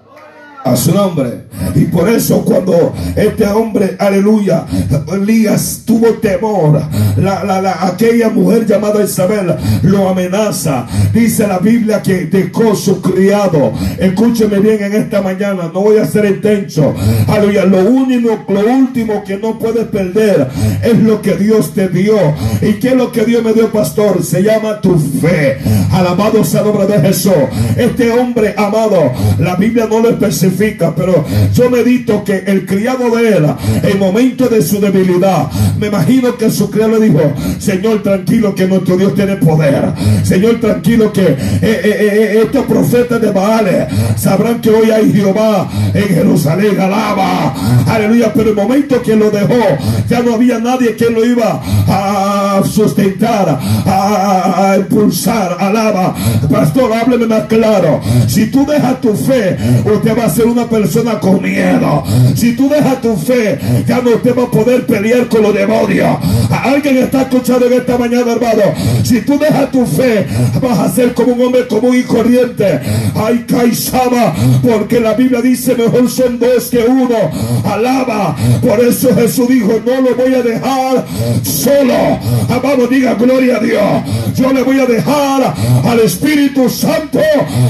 A 0.63 0.76
su 0.76 0.93
nombre. 0.93 1.45
Y 1.76 1.86
por 1.86 2.10
eso 2.10 2.43
cuando 2.43 2.93
este 3.15 3.45
hombre, 3.47 3.95
aleluya, 4.00 4.65
Elías 5.12 5.82
tuvo 5.86 6.08
temor, 6.15 6.82
la, 7.17 7.43
la, 7.43 7.86
aquella 7.86 8.30
mujer 8.30 8.65
llamada 8.65 9.04
Isabel 9.04 9.56
lo 9.84 10.10
amenaza. 10.10 10.86
Dice 11.13 11.47
la 11.47 11.60
Biblia 11.60 12.02
que 12.02 12.26
dejó 12.26 12.76
su 12.76 13.02
criado. 13.02 13.74
Escúcheme 13.97 14.60
bien 14.60 14.84
en 14.84 14.93
esta 14.93 15.21
mañana, 15.21 15.71
no 15.74 15.82
voy 15.82 15.97
a 15.97 16.06
ser 16.06 16.26
intenso. 16.26 16.93
Aleluya, 17.28 17.65
lo 17.65 17.80
único, 17.80 18.45
lo 18.47 18.60
último 18.62 19.24
que 19.24 19.38
no 19.38 19.58
puedes 19.58 19.86
perder 19.88 20.47
es 20.84 21.00
lo 21.00 21.21
que 21.21 21.36
Dios 21.36 21.74
te 21.74 21.89
dio. 21.89 22.15
¿Y 22.62 22.74
qué 22.74 22.89
es 22.89 22.95
lo 22.95 23.12
que 23.12 23.26
Dios 23.26 23.43
me 23.43 23.54
dio, 23.54 23.71
pastor? 23.71 24.24
Se 24.24 24.41
llama 24.41 24.82
tu 24.82 24.97
fe. 24.97 25.58
Alabado 25.91 26.43
sea 26.43 26.62
el 26.62 26.67
nombre 26.67 26.88
de 26.88 27.00
Jesús. 27.02 27.34
Este 27.76 28.12
hombre 28.12 28.54
amado, 28.58 29.12
la 29.39 29.56
Biblia 29.56 29.88
no 29.89 30.00
lo 30.00 30.10
especifica, 30.10 30.51
pero 30.96 31.26
yo 31.54 31.70
medito 31.70 32.24
que 32.24 32.44
el 32.46 32.66
criado 32.66 33.16
de 33.16 33.38
él, 33.38 33.46
en 33.84 34.00
momento 34.00 34.48
de 34.48 34.62
su 34.62 34.80
debilidad, 34.80 35.50
me 35.80 35.88
imagino 35.88 36.38
que 36.38 36.50
su 36.50 36.70
criado 36.70 37.00
le 37.00 37.08
dijo, 37.08 37.34
Señor, 37.60 38.04
tranquilo 38.04 38.54
que 38.56 38.68
nuestro 38.68 38.98
Dios 38.98 39.16
tiene 39.16 39.36
poder. 39.38 39.94
Señor, 40.24 40.60
tranquilo 40.60 41.12
que 41.12 41.22
eh, 41.22 41.38
eh, 41.62 41.82
eh, 41.84 42.42
estos 42.44 42.66
profetas 42.66 43.22
de 43.22 43.32
Baal 43.32 43.88
sabrán 44.16 44.62
que 44.62 44.70
hoy 44.70 44.92
hay 44.92 45.12
Jehová 45.12 45.70
en 45.94 46.08
Jerusalén. 46.08 46.80
Alaba. 46.80 47.54
Aleluya. 47.88 48.32
Pero 48.34 48.50
el 48.50 48.56
momento 48.56 49.02
que 49.02 49.16
lo 49.16 49.30
dejó, 49.30 49.78
ya 50.10 50.22
no 50.22 50.36
había 50.36 50.60
nadie 50.60 50.96
que 50.96 51.10
lo 51.10 51.26
iba 51.26 51.62
a 51.88 52.62
sustentar, 52.66 53.60
a, 53.86 54.76
impulsar. 54.78 55.58
Alaba. 55.60 56.16
Pastor, 56.50 56.94
hábleme 56.94 57.28
más 57.28 57.44
claro. 57.44 58.02
Si 58.28 58.48
tú 58.48 58.66
dejas 58.66 59.02
tu 59.02 59.16
fe, 59.16 59.58
usted 59.86 60.18
va 60.18 60.26
a 60.26 60.30
ser 60.30 60.40
una 60.43 60.67
persona 60.67 61.19
con 61.19 61.41
miedo. 61.41 62.04
Si 62.36 62.56
tú 62.56 62.69
dejas 62.69 63.01
tu 63.01 63.15
fe, 63.15 63.60
ya 63.88 64.01
no 64.01 64.12
te 64.12 64.32
va 64.32 64.43
a 64.43 64.51
poder 64.51 64.86
pelear 64.86 65.27
con 65.27 65.41
los 65.41 65.54
demonios. 65.54 66.17
Alguien 66.63 66.97
está 66.97 67.23
escuchando 67.23 67.67
en 67.67 67.73
esta 67.73 67.97
mañana, 67.97 68.34
hermano. 68.34 68.63
Si 69.04 69.21
tú 69.21 69.38
dejas 69.38 69.71
tu 69.71 69.86
fe, 69.86 70.27
vas 70.62 70.80
a 70.80 70.91
ser 70.91 71.13
como 71.13 71.34
un 71.34 71.41
hombre 71.41 71.67
común 71.67 71.97
y 71.97 72.04
corriente. 72.04 72.80
Ay, 73.15 73.45
caizaba, 73.47 74.34
porque 74.62 74.99
la 74.99 75.13
Biblia 75.13 75.41
dice 75.41 75.75
mejor 75.75 76.10
son 76.10 76.39
dos 76.39 76.69
que 76.69 76.80
uno. 76.80 77.17
Alaba. 77.65 78.36
Por 78.62 78.80
eso 78.80 79.15
Jesús 79.15 79.47
dijo, 79.47 79.80
no 79.86 80.01
lo 80.01 80.15
voy 80.15 80.34
a 80.34 80.41
dejar 80.41 81.06
solo. 81.43 82.19
Amado, 82.49 82.88
diga 82.88 83.15
gloria 83.15 83.58
a 83.58 83.60
Dios. 83.60 84.36
Yo 84.36 84.51
le 84.54 84.63
voy 84.63 84.80
a 84.80 84.86
dejar 84.86 85.54
al 85.86 85.99
Espíritu 85.99 86.69
Santo. 86.69 87.19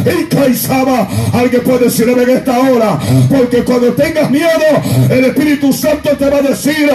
Y 0.05 0.25
caizaba. 0.25 1.07
Alguien 1.33 1.63
puede 1.63 1.85
decirle 1.85 2.23
en 2.23 2.29
esta 2.29 2.59
hora. 2.61 2.99
Porque 3.29 3.63
cuando 3.63 3.93
tengas 3.93 4.29
miedo, 4.29 4.49
el 5.09 5.25
Espíritu 5.25 5.73
Santo 5.73 6.09
te 6.17 6.29
va 6.29 6.37
a 6.37 6.41
decir, 6.41 6.89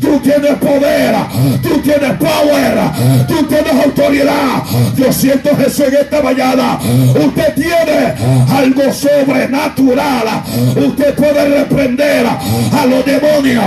tú 0.00 0.18
tienes 0.20 0.54
poder, 0.56 1.14
tú 1.62 1.80
tienes 1.80 2.12
power, 2.18 2.78
tú 3.28 3.44
tienes 3.46 3.84
autoridad. 3.84 4.62
Yo 4.96 5.12
siento 5.12 5.56
Jesús 5.56 5.86
en 5.88 5.94
esta 5.94 6.22
mañana. 6.22 6.78
Usted 6.80 7.54
tiene 7.54 8.14
algo 8.50 8.92
sobrenatural. 8.92 10.42
Usted 10.76 11.14
puede 11.14 11.48
reprender 11.58 12.26
a 12.26 12.86
los 12.86 13.04
demonios. 13.04 13.64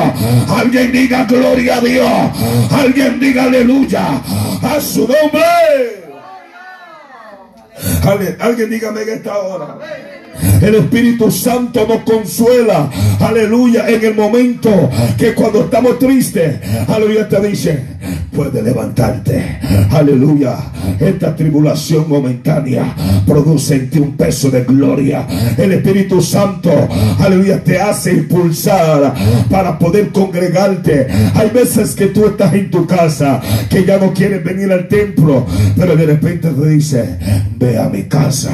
Alguien 0.50 0.92
diga 0.92 1.26
gloria 1.26 1.78
a 1.78 1.82
Dios. 1.82 2.12
Alguien 2.72 3.20
diga 3.20 3.44
aleluya. 3.44 4.22
A 4.62 4.80
su 4.82 5.02
nombre. 5.02 6.04
Alguien 8.39 8.70
dígame 8.70 9.02
en 9.02 9.10
esta 9.10 9.38
hora. 9.38 9.78
El 10.62 10.76
Espíritu 10.76 11.32
Santo 11.32 11.86
nos 11.88 12.04
consuela. 12.04 12.89
Aleluya. 13.19 13.89
En 13.89 14.04
el 14.04 14.15
momento 14.15 14.89
que 15.17 15.34
cuando 15.34 15.62
estamos 15.65 16.00
tristes, 16.00 16.60
aleluya 16.88 17.28
te 17.28 17.41
dice, 17.41 17.84
puede 18.34 18.62
levantarte. 18.62 19.60
Aleluya. 19.91 20.58
Esta 21.00 21.36
tribulación 21.36 22.06
momentánea 22.10 22.96
produce 23.26 23.76
en 23.76 23.89
ti 23.89 24.00
un 24.00 24.17
peso 24.17 24.50
de 24.50 24.63
gloria. 24.63 25.26
El 25.58 25.72
Espíritu 25.74 26.22
Santo, 26.22 26.72
aleluya, 27.19 27.63
te 27.63 27.80
hace 27.80 28.13
impulsar 28.13 29.13
para 29.50 29.78
poder 29.78 30.10
congregarte. 30.10 31.08
Hay 31.36 31.50
veces 31.50 31.96
que 31.96 32.08
tú 32.08 32.26
estás 32.26 32.54
en 32.54 32.69
tu 32.69 32.86
casa, 32.86 33.41
que 33.69 33.86
ya 33.86 33.98
no 33.98 34.13
quieres 34.13 34.43
venir 34.43 34.72
al 34.72 34.88
templo, 34.88 35.46
pero 35.76 35.96
de 35.96 36.06
repente 36.06 36.50
te 36.50 36.69
dice, 36.69 37.17
ve 37.58 37.78
a 37.78 37.89
mi 37.89 38.04
casa. 38.04 38.52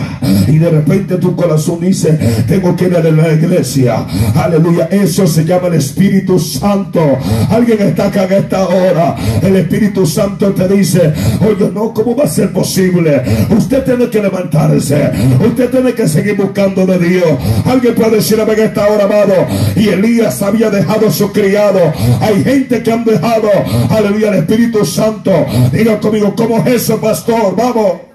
Y 0.47 0.57
de 0.57 0.69
repente 0.69 1.15
tu 1.17 1.35
corazón 1.35 1.79
dice, 1.81 2.17
tengo 2.47 2.75
que 2.75 2.85
ir 2.85 2.95
a 2.95 3.01
la 3.01 3.33
iglesia. 3.33 4.05
Aleluya, 4.35 4.89
eso 4.91 5.25
se 5.25 5.45
llama 5.45 5.67
el 5.67 5.75
Espíritu 5.75 6.39
Santo. 6.39 7.17
Alguien 7.49 7.81
está 7.81 8.07
acá 8.07 8.25
en 8.25 8.33
esta 8.33 8.67
hora. 8.67 9.15
El 9.41 9.55
Espíritu 9.69 10.03
Santo 10.07 10.51
te 10.51 10.67
dice, 10.67 11.13
oye, 11.41 11.69
no, 11.71 11.93
¿cómo 11.93 12.15
va 12.15 12.23
a 12.23 12.27
ser 12.27 12.51
posible? 12.51 13.21
Usted 13.55 13.83
tiene 13.83 14.09
que 14.09 14.19
levantarse. 14.19 15.11
Usted 15.47 15.69
tiene 15.69 15.93
que 15.93 16.07
seguir 16.07 16.35
buscando 16.35 16.87
de 16.87 16.97
Dios. 16.97 17.29
Alguien 17.65 17.93
puede 17.93 18.15
decir 18.17 18.39
en 18.39 18.59
esta 18.59 18.87
hora, 18.87 19.05
amado. 19.05 19.35
Y 19.75 19.89
Elías 19.89 20.41
había 20.41 20.71
dejado 20.71 21.07
a 21.07 21.11
su 21.11 21.31
criado. 21.31 21.79
Hay 22.19 22.43
gente 22.43 22.81
que 22.81 22.91
han 22.91 23.05
dejado, 23.05 23.49
aleluya, 23.91 24.29
el 24.29 24.39
Espíritu 24.39 24.83
Santo. 24.83 25.31
Diga 25.71 25.99
conmigo, 25.99 26.33
¿cómo 26.35 26.57
es 26.65 26.83
eso, 26.83 26.99
pastor? 26.99 27.55
Vamos 27.55 28.08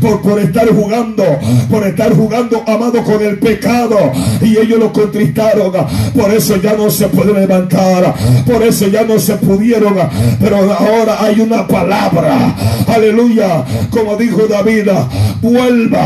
por, 0.00 0.22
por 0.22 0.38
estar 0.40 0.68
jugando, 0.68 1.24
por 1.70 1.86
estar 1.86 2.14
jugando, 2.14 2.62
amado, 2.66 3.02
con 3.02 3.22
el 3.22 3.38
pecado. 3.38 3.96
Y 4.40 4.56
ellos 4.56 4.78
lo 4.78 4.92
contristaron. 4.92 5.72
Por 6.14 6.32
eso 6.32 6.56
ya 6.56 6.74
no 6.74 6.90
se 6.90 7.08
puede 7.08 7.32
levantar. 7.32 8.14
Por 8.46 8.62
eso 8.62 8.88
ya 8.88 9.02
no 9.02 9.18
se 9.18 9.36
pudieron. 9.36 9.94
Pero 10.40 10.56
ahora 10.72 11.22
hay 11.22 11.40
una 11.40 11.66
palabra. 11.66 12.54
Aleluya. 12.86 13.64
Como 13.90 14.16
dijo 14.16 14.46
David, 14.48 14.88
vuelva 15.40 16.02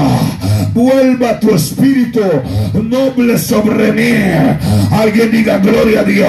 vuelva 0.77 1.41
tu 1.41 1.55
espíritu 1.55 2.21
noble 2.75 3.39
sobre 3.39 3.93
mí. 3.93 4.13
Alguien 4.93 5.31
diga 5.31 5.59
gloria 5.59 6.01
a 6.01 6.05
Dios. 6.05 6.29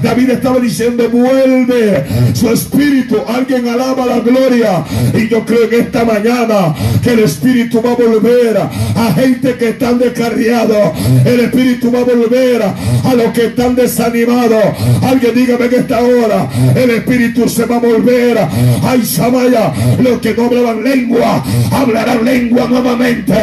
David 0.00 0.30
estaba 0.30 0.60
diciendo, 0.60 1.10
vuelve 1.10 2.04
su 2.32 2.48
espíritu. 2.50 3.16
Alguien 3.26 3.68
alaba 3.68 4.06
la 4.06 4.20
gloria. 4.20 4.84
Y 5.12 5.28
yo 5.28 5.44
creo 5.44 5.68
que 5.68 5.80
esta 5.80 6.04
mañana 6.04 6.74
que 7.02 7.10
el 7.10 7.20
espíritu 7.20 7.82
va 7.82 7.92
a 7.92 7.96
volver 7.96 8.56
a 8.56 9.12
gente 9.14 9.56
que 9.56 9.70
están 9.70 9.98
descarriados. 9.98 10.92
El 11.24 11.40
espíritu 11.40 11.90
va 11.90 12.00
a 12.00 12.04
volver 12.04 12.62
a 12.62 13.14
los 13.14 13.32
que 13.32 13.46
están 13.46 13.74
desanimados. 13.74 14.64
Alguien 15.02 15.34
dígame 15.34 15.68
que 15.68 15.76
esta 15.76 16.00
hora 16.00 16.48
el 16.76 16.90
espíritu 16.90 17.48
se 17.48 17.64
va 17.64 17.76
a 17.76 17.80
volver. 17.80 18.38
Ay, 18.84 19.04
Samaya, 19.04 19.72
los 20.00 20.20
que 20.20 20.32
no 20.34 20.44
hablaban 20.44 20.84
lengua, 20.84 21.44
hablarán 21.72 22.24
lengua 22.24 22.66
nuevamente. 22.68 23.34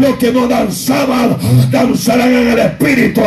Los 0.00 0.16
que 0.16 0.32
no 0.32 0.46
danzaban, 0.48 1.36
danzarán 1.70 2.32
en 2.32 2.48
el 2.48 2.58
Espíritu. 2.58 3.20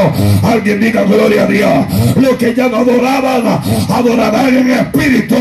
Alguien 0.44 0.80
diga 0.80 1.04
gloria 1.04 1.44
a 1.44 1.48
Dios. 1.48 1.86
Los 2.16 2.36
que 2.36 2.54
ya 2.54 2.68
no 2.68 2.78
adoraban, 2.78 3.62
adorarán 3.90 4.56
en 4.56 4.70
Espíritu 4.72 5.36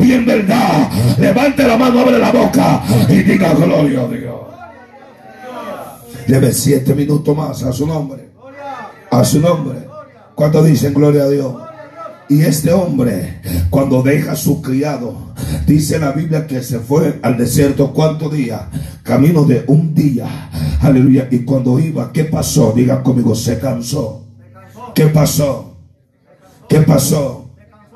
y 0.00 0.12
en 0.12 0.26
verdad. 0.26 0.88
Levante 1.18 1.66
la 1.66 1.76
mano, 1.76 2.00
abre 2.00 2.18
la 2.18 2.30
boca 2.30 2.82
y 3.08 3.22
diga 3.22 3.54
gloria 3.54 4.00
a 4.00 4.08
Dios. 4.08 4.34
Lleve 6.26 6.52
siete 6.52 6.94
minutos 6.94 7.36
más 7.36 7.62
a 7.62 7.72
su 7.72 7.86
nombre. 7.86 8.30
A 9.10 9.24
su 9.24 9.40
nombre. 9.40 9.78
cuando 10.34 10.62
dicen 10.64 10.94
gloria 10.94 11.24
a 11.24 11.28
Dios? 11.28 11.54
Y 12.28 12.40
este 12.40 12.72
hombre, 12.72 13.40
cuando 13.68 14.02
deja 14.02 14.34
su 14.34 14.62
criado, 14.62 15.34
dice 15.66 15.98
la 15.98 16.12
Biblia 16.12 16.46
que 16.46 16.62
se 16.62 16.78
fue 16.78 17.20
al 17.22 17.36
desierto 17.36 17.92
cuántos 17.92 18.32
días, 18.32 18.62
camino 19.04 19.44
de 19.44 19.64
un 19.68 19.94
día, 19.94 20.50
aleluya. 20.80 21.28
Y 21.30 21.40
cuando 21.40 21.78
iba, 21.78 22.10
¿qué 22.10 22.24
pasó? 22.24 22.72
Diga 22.74 23.02
conmigo, 23.02 23.36
se 23.36 23.60
cansó. 23.60 24.24
¿Qué 24.94 25.06
pasó? 25.06 25.76
¿Qué 26.68 26.80
pasó? 26.80 27.43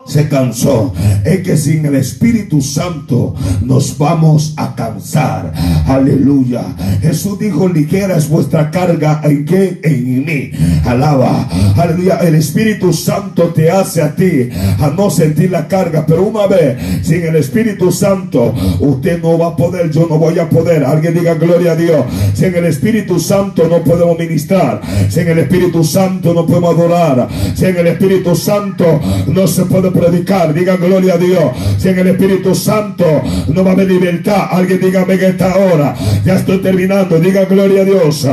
Se 0.08 0.28
cansó. 0.28 0.92
Es 1.24 1.40
que 1.40 1.56
sin 1.56 1.86
el 1.86 1.94
Espíritu 1.94 2.60
Santo 2.60 3.34
nos 3.62 3.96
vamos 3.96 4.54
a 4.56 4.74
cansar. 4.74 5.52
Aleluya. 5.86 6.62
Jesús 7.00 7.38
dijo, 7.38 7.68
ligera 7.68 8.16
es 8.16 8.28
vuestra 8.28 8.70
carga 8.70 9.20
en 9.24 9.44
que 9.44 9.80
en 9.82 10.24
mí. 10.24 10.50
Alaba. 10.84 11.48
Aleluya. 11.76 12.18
El 12.18 12.34
Espíritu 12.34 12.92
Santo 12.92 13.48
te 13.48 13.70
hace 13.70 14.02
a 14.02 14.14
ti 14.14 14.48
a 14.78 14.88
no 14.96 15.10
sentir 15.10 15.50
la 15.50 15.68
carga. 15.68 16.04
Pero 16.06 16.24
una 16.24 16.46
vez 16.46 16.78
sin 17.02 17.22
el 17.22 17.36
Espíritu 17.36 17.92
Santo, 17.92 18.54
usted 18.80 19.22
no 19.22 19.38
va 19.38 19.48
a 19.48 19.56
poder, 19.56 19.90
yo 19.90 20.06
no 20.08 20.18
voy 20.18 20.38
a 20.38 20.48
poder. 20.48 20.84
Alguien 20.84 21.14
diga 21.14 21.34
gloria 21.34 21.72
a 21.72 21.76
Dios. 21.76 22.04
Sin 22.34 22.54
el 22.54 22.64
Espíritu 22.64 23.20
Santo 23.20 23.68
no 23.68 23.84
podemos 23.84 24.18
ministrar. 24.18 24.80
Sin 25.08 25.28
el 25.28 25.38
Espíritu 25.38 25.84
Santo 25.84 26.32
no 26.32 26.46
podemos 26.46 26.74
adorar. 26.74 27.28
Sin 27.54 27.76
el 27.76 27.86
Espíritu 27.86 28.34
Santo 28.34 29.00
no 29.26 29.46
se 29.46 29.64
puede 29.66 29.90
predicar, 29.98 30.54
diga 30.54 30.76
gloria 30.76 31.14
a 31.14 31.18
Dios. 31.18 31.44
Si 31.78 31.88
en 31.88 31.98
el 31.98 32.08
Espíritu 32.08 32.54
Santo 32.54 33.04
no 33.48 33.64
va 33.64 33.70
a 33.70 33.74
haber 33.74 33.88
libertad, 33.88 34.48
alguien 34.50 34.80
dígame 34.80 35.18
que 35.18 35.28
esta 35.28 35.56
hora, 35.56 35.94
ya 36.24 36.36
estoy 36.36 36.58
terminando, 36.58 37.18
diga 37.18 37.44
gloria 37.44 37.82
a 37.82 37.84
Dios. 37.84 38.28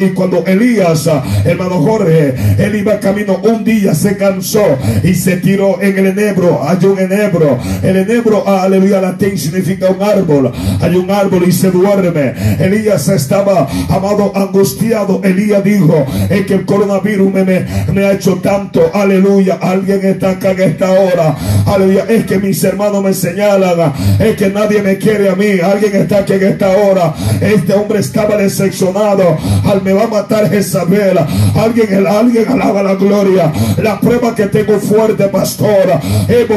Y 0.00 0.08
cuando 0.10 0.44
Elías, 0.46 1.08
hermano 1.44 1.80
Jorge, 1.82 2.34
él 2.58 2.74
iba 2.76 2.98
camino 3.00 3.40
un 3.42 3.64
día, 3.64 3.94
se 3.94 4.16
cansó 4.16 4.64
y 5.02 5.14
se 5.14 5.38
tiró 5.38 5.80
en 5.80 5.98
el 5.98 6.06
enebro. 6.06 6.60
Hay 6.62 6.84
un 6.84 6.98
enebro. 6.98 7.58
El 7.82 7.96
enebro, 7.96 8.46
aleluya, 8.46 9.00
latín 9.00 9.38
significa 9.38 9.90
un 9.90 10.02
árbol. 10.02 10.52
Hay 10.80 10.94
un 10.94 11.10
árbol 11.10 11.44
y 11.46 11.52
se 11.52 11.70
duerme. 11.70 12.34
Elías 12.58 13.08
estaba, 13.08 13.68
amado, 13.88 14.32
angustiado. 14.34 15.20
Elías 15.24 15.64
dijo, 15.64 16.04
es 16.30 16.46
que 16.46 16.54
el 16.54 16.64
coronavirus 16.64 17.32
me, 17.32 17.44
me, 17.44 18.04
ha 18.04 18.12
hecho 18.12 18.36
tanto. 18.36 18.90
Aleluya. 18.92 19.58
Alguien 19.60 20.04
está 20.04 20.30
acá 20.30 20.52
en 20.52 20.62
esta 20.62 20.83
hora. 20.90 21.36
Aleluya. 21.66 22.06
Es 22.08 22.26
que 22.26 22.38
mis 22.38 22.62
hermanos 22.64 23.02
me 23.02 23.14
señalan. 23.14 23.92
Es 24.18 24.36
que 24.36 24.48
nadie 24.50 24.82
me 24.82 24.98
quiere 24.98 25.28
a 25.28 25.34
mí. 25.34 25.60
Alguien 25.62 25.94
está 25.96 26.18
aquí 26.18 26.34
en 26.34 26.44
esta 26.44 26.70
hora. 26.70 27.14
Este 27.40 27.74
hombre 27.74 28.00
estaba 28.00 28.36
decepcionado. 28.36 29.36
Al 29.64 29.82
me 29.82 29.92
va 29.92 30.04
a 30.04 30.08
matar 30.08 30.48
Jezabel. 30.50 31.18
Alguien, 31.54 32.06
alguien 32.06 32.48
alaba 32.48 32.82
la 32.82 32.94
gloria. 32.94 33.52
La 33.82 33.98
prueba 34.00 34.34
que 34.34 34.46
tengo 34.46 34.78
fuerte, 34.78 35.28
pastora. 35.28 36.00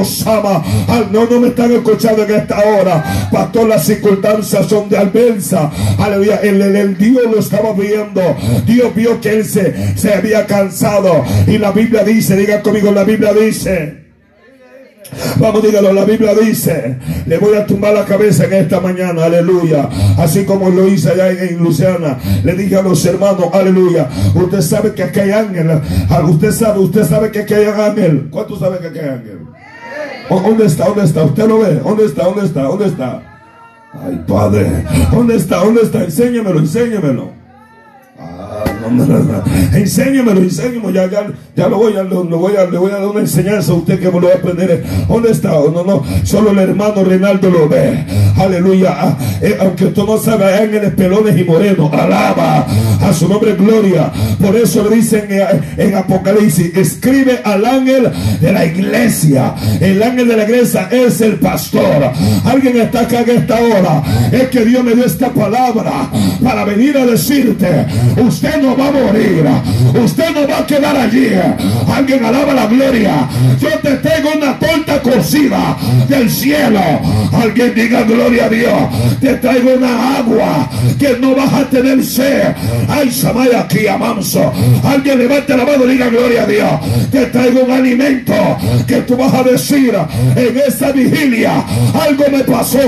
Sama. 0.04 0.64
No, 1.12 1.26
no 1.26 1.40
me 1.40 1.50
están 1.50 1.72
escuchando 1.72 2.24
en 2.24 2.32
esta 2.32 2.60
hora. 2.60 3.30
Pastor, 3.32 3.68
las 3.68 3.86
circunstancias 3.86 4.68
son 4.68 4.90
de 4.90 4.98
albenza. 4.98 5.72
Aleluya. 5.98 6.38
El, 6.38 6.62
el, 6.62 6.98
Dios 6.98 7.24
lo 7.32 7.40
estaba 7.40 7.74
viendo. 7.74 8.22
Dios 8.66 8.94
vio 8.96 9.20
que 9.22 9.30
él 9.30 9.46
se, 9.46 9.98
se 9.98 10.14
había 10.14 10.46
cansado. 10.46 11.24
Y 11.48 11.58
la 11.58 11.72
Biblia 11.72 12.04
dice, 12.04 12.36
diga 12.36 12.62
conmigo, 12.62 12.92
la 12.92 13.04
Biblia 13.04 13.34
dice. 13.34 14.08
Vamos, 15.38 15.64
dígalo, 15.64 15.94
la 15.94 16.06
Biblia 16.06 16.34
dice, 16.34 16.98
le 17.26 17.38
voy 17.38 17.56
a 17.56 17.66
tumbar 17.66 17.94
la 17.94 18.06
cabeza 18.06 18.46
en 18.46 18.54
esta 18.54 18.80
mañana, 18.80 19.26
aleluya. 19.26 19.90
Así 20.18 20.46
como 20.46 20.70
lo 20.70 20.88
hice 20.88 21.12
allá 21.12 21.32
en, 21.32 21.58
Luciana, 21.58 22.18
le 22.44 22.54
dije 22.56 22.76
a 22.76 22.82
los 22.82 23.06
hermanos, 23.06 23.46
aleluya. 23.54 24.08
Usted 24.36 24.62
sabe 24.62 24.94
que 24.94 25.04
aquí 25.04 25.20
hay 25.20 25.32
ángel. 25.32 25.70
Ah, 26.10 26.22
usted 26.24 26.52
sabe, 26.52 26.80
usted 26.80 27.04
sabe 27.04 27.32
que 27.32 27.40
aquí 27.40 27.54
hay 27.54 27.66
ángel. 27.66 28.28
¿Cuántos 28.30 28.60
saben 28.60 28.80
que 28.80 28.88
aquí 28.88 29.00
hay 29.00 29.10
ángel? 29.10 29.40
¿Dónde 30.30 30.66
está? 30.66 30.88
¿Dónde 30.88 31.04
está? 31.04 31.24
¿Usted 31.24 31.48
lo 31.48 31.60
ve? 31.60 31.76
¿Dónde 31.76 32.06
está? 32.06 32.24
¿Dónde 32.26 32.46
está? 32.46 32.64
¿Dónde 32.64 32.86
está? 32.88 33.22
Ay, 33.94 34.24
Padre. 34.28 34.86
¿Dónde 35.12 35.36
está? 35.36 35.58
¿Dónde 35.64 35.82
está? 35.82 36.04
Enséñamelo, 36.04 36.60
enséñamelo. 36.60 37.37
Enséñamelo. 39.74 40.42
Ya, 40.92 41.10
ya, 41.10 41.28
ya 41.56 41.68
lo 41.68 41.78
voy 41.78 41.96
a, 41.96 42.04
lo, 42.04 42.24
voy 42.24 42.56
a, 42.56 42.66
le 42.66 42.78
voy 42.78 42.92
a 42.92 42.96
dar 42.96 43.08
una 43.08 43.22
enseñanza 43.22 43.72
a 43.72 43.76
usted 43.76 44.00
que 44.00 44.12
me 44.12 44.20
lo 44.20 44.28
va 44.28 44.34
a 44.34 44.38
aprender. 44.38 44.84
¿Dónde 45.08 45.32
está? 45.32 45.50
No, 45.50 45.84
no, 45.84 46.04
solo 46.24 46.52
el 46.52 46.60
hermano 46.60 47.04
Reinaldo 47.04 47.50
lo 47.50 47.68
ve. 47.68 48.06
Aleluya. 48.38 48.96
Ah, 48.98 49.18
eh, 49.42 49.58
aunque 49.60 49.86
usted 49.86 50.04
no 50.04 50.18
sabe, 50.18 50.54
ángeles 50.54 50.94
pelones 50.94 51.38
y 51.38 51.44
morenos. 51.44 51.92
Alaba 51.94 52.66
a 53.02 53.14
su 53.14 53.28
nombre 53.28 53.54
gloria. 53.56 54.12
Por 54.40 54.56
eso 54.56 54.88
le 54.88 54.98
dicen 54.98 55.28
en, 55.78 55.96
Apocalipsis, 55.96 56.76
escribe 56.76 57.42
al 57.44 57.66
ángel 57.66 58.12
de 58.40 58.52
la 58.52 58.66
iglesia. 58.66 59.56
El 59.80 60.02
ángel 60.02 60.28
de 60.28 60.38
la 60.38 60.44
iglesia 60.44 60.90
es 60.92 61.22
el 61.22 61.36
pastor. 61.36 62.12
Alguien 62.46 62.78
está 62.78 63.02
acá 63.02 63.22
en 63.22 63.30
esta 63.30 63.56
hora. 63.56 64.04
Es 64.32 64.48
que 64.50 64.66
Dios 64.66 64.84
me 64.84 64.94
dio 64.94 65.06
esta 65.06 65.30
palabra 65.30 66.10
para 66.44 66.64
venir 66.66 66.98
a 66.98 67.06
decirte, 67.06 67.86
usted 68.18 68.62
no 68.62 68.76
va 68.78 68.88
a 68.88 68.92
morir. 68.92 69.44
Usted 70.04 70.30
no 70.34 70.48
va 70.48 70.60
a 70.60 70.66
quedar 70.66 70.96
allí. 70.96 71.30
Alguien 71.94 72.24
alaba 72.24 72.54
la 72.54 72.66
gloria. 72.68 73.28
Yo 73.60 73.70
te 73.80 73.98
tengo 73.98 74.30
una 74.36 74.58
torta 74.60 74.87
del 75.32 76.30
cielo. 76.30 76.80
Alguien 77.34 77.76
diga 77.76 78.04
gloria 78.04 78.46
a 78.46 78.50
Dios. 78.50 79.20
Te 79.20 79.34
traigo 79.36 79.74
una 79.76 80.18
agua 80.18 80.70
que 80.98 81.18
no 81.20 81.36
vas 81.36 81.54
a 81.54 81.70
tener 81.70 82.04
sed. 82.04 82.56
Ay, 82.88 83.12
Samaya, 83.12 83.62
aquí 83.62 83.88
amanso. 83.88 84.54
Alguien 84.84 85.20
levante 85.20 85.58
la 85.58 85.66
mano 85.66 85.86
y 85.86 85.94
diga 85.94 86.08
gloria 86.08 86.44
a 86.44 86.46
Dios. 86.46 86.72
Te 87.12 87.26
traigo 87.26 87.64
un 87.64 87.72
alimento 87.72 88.34
que 88.88 89.02
tú 89.02 89.18
vas 89.18 89.34
a 89.34 89.44
decir 89.44 89.94
en 90.36 90.58
esa 90.66 90.92
vigilia. 90.94 91.64
Algo 92.00 92.24
me 92.32 92.44
pasó. 92.44 92.80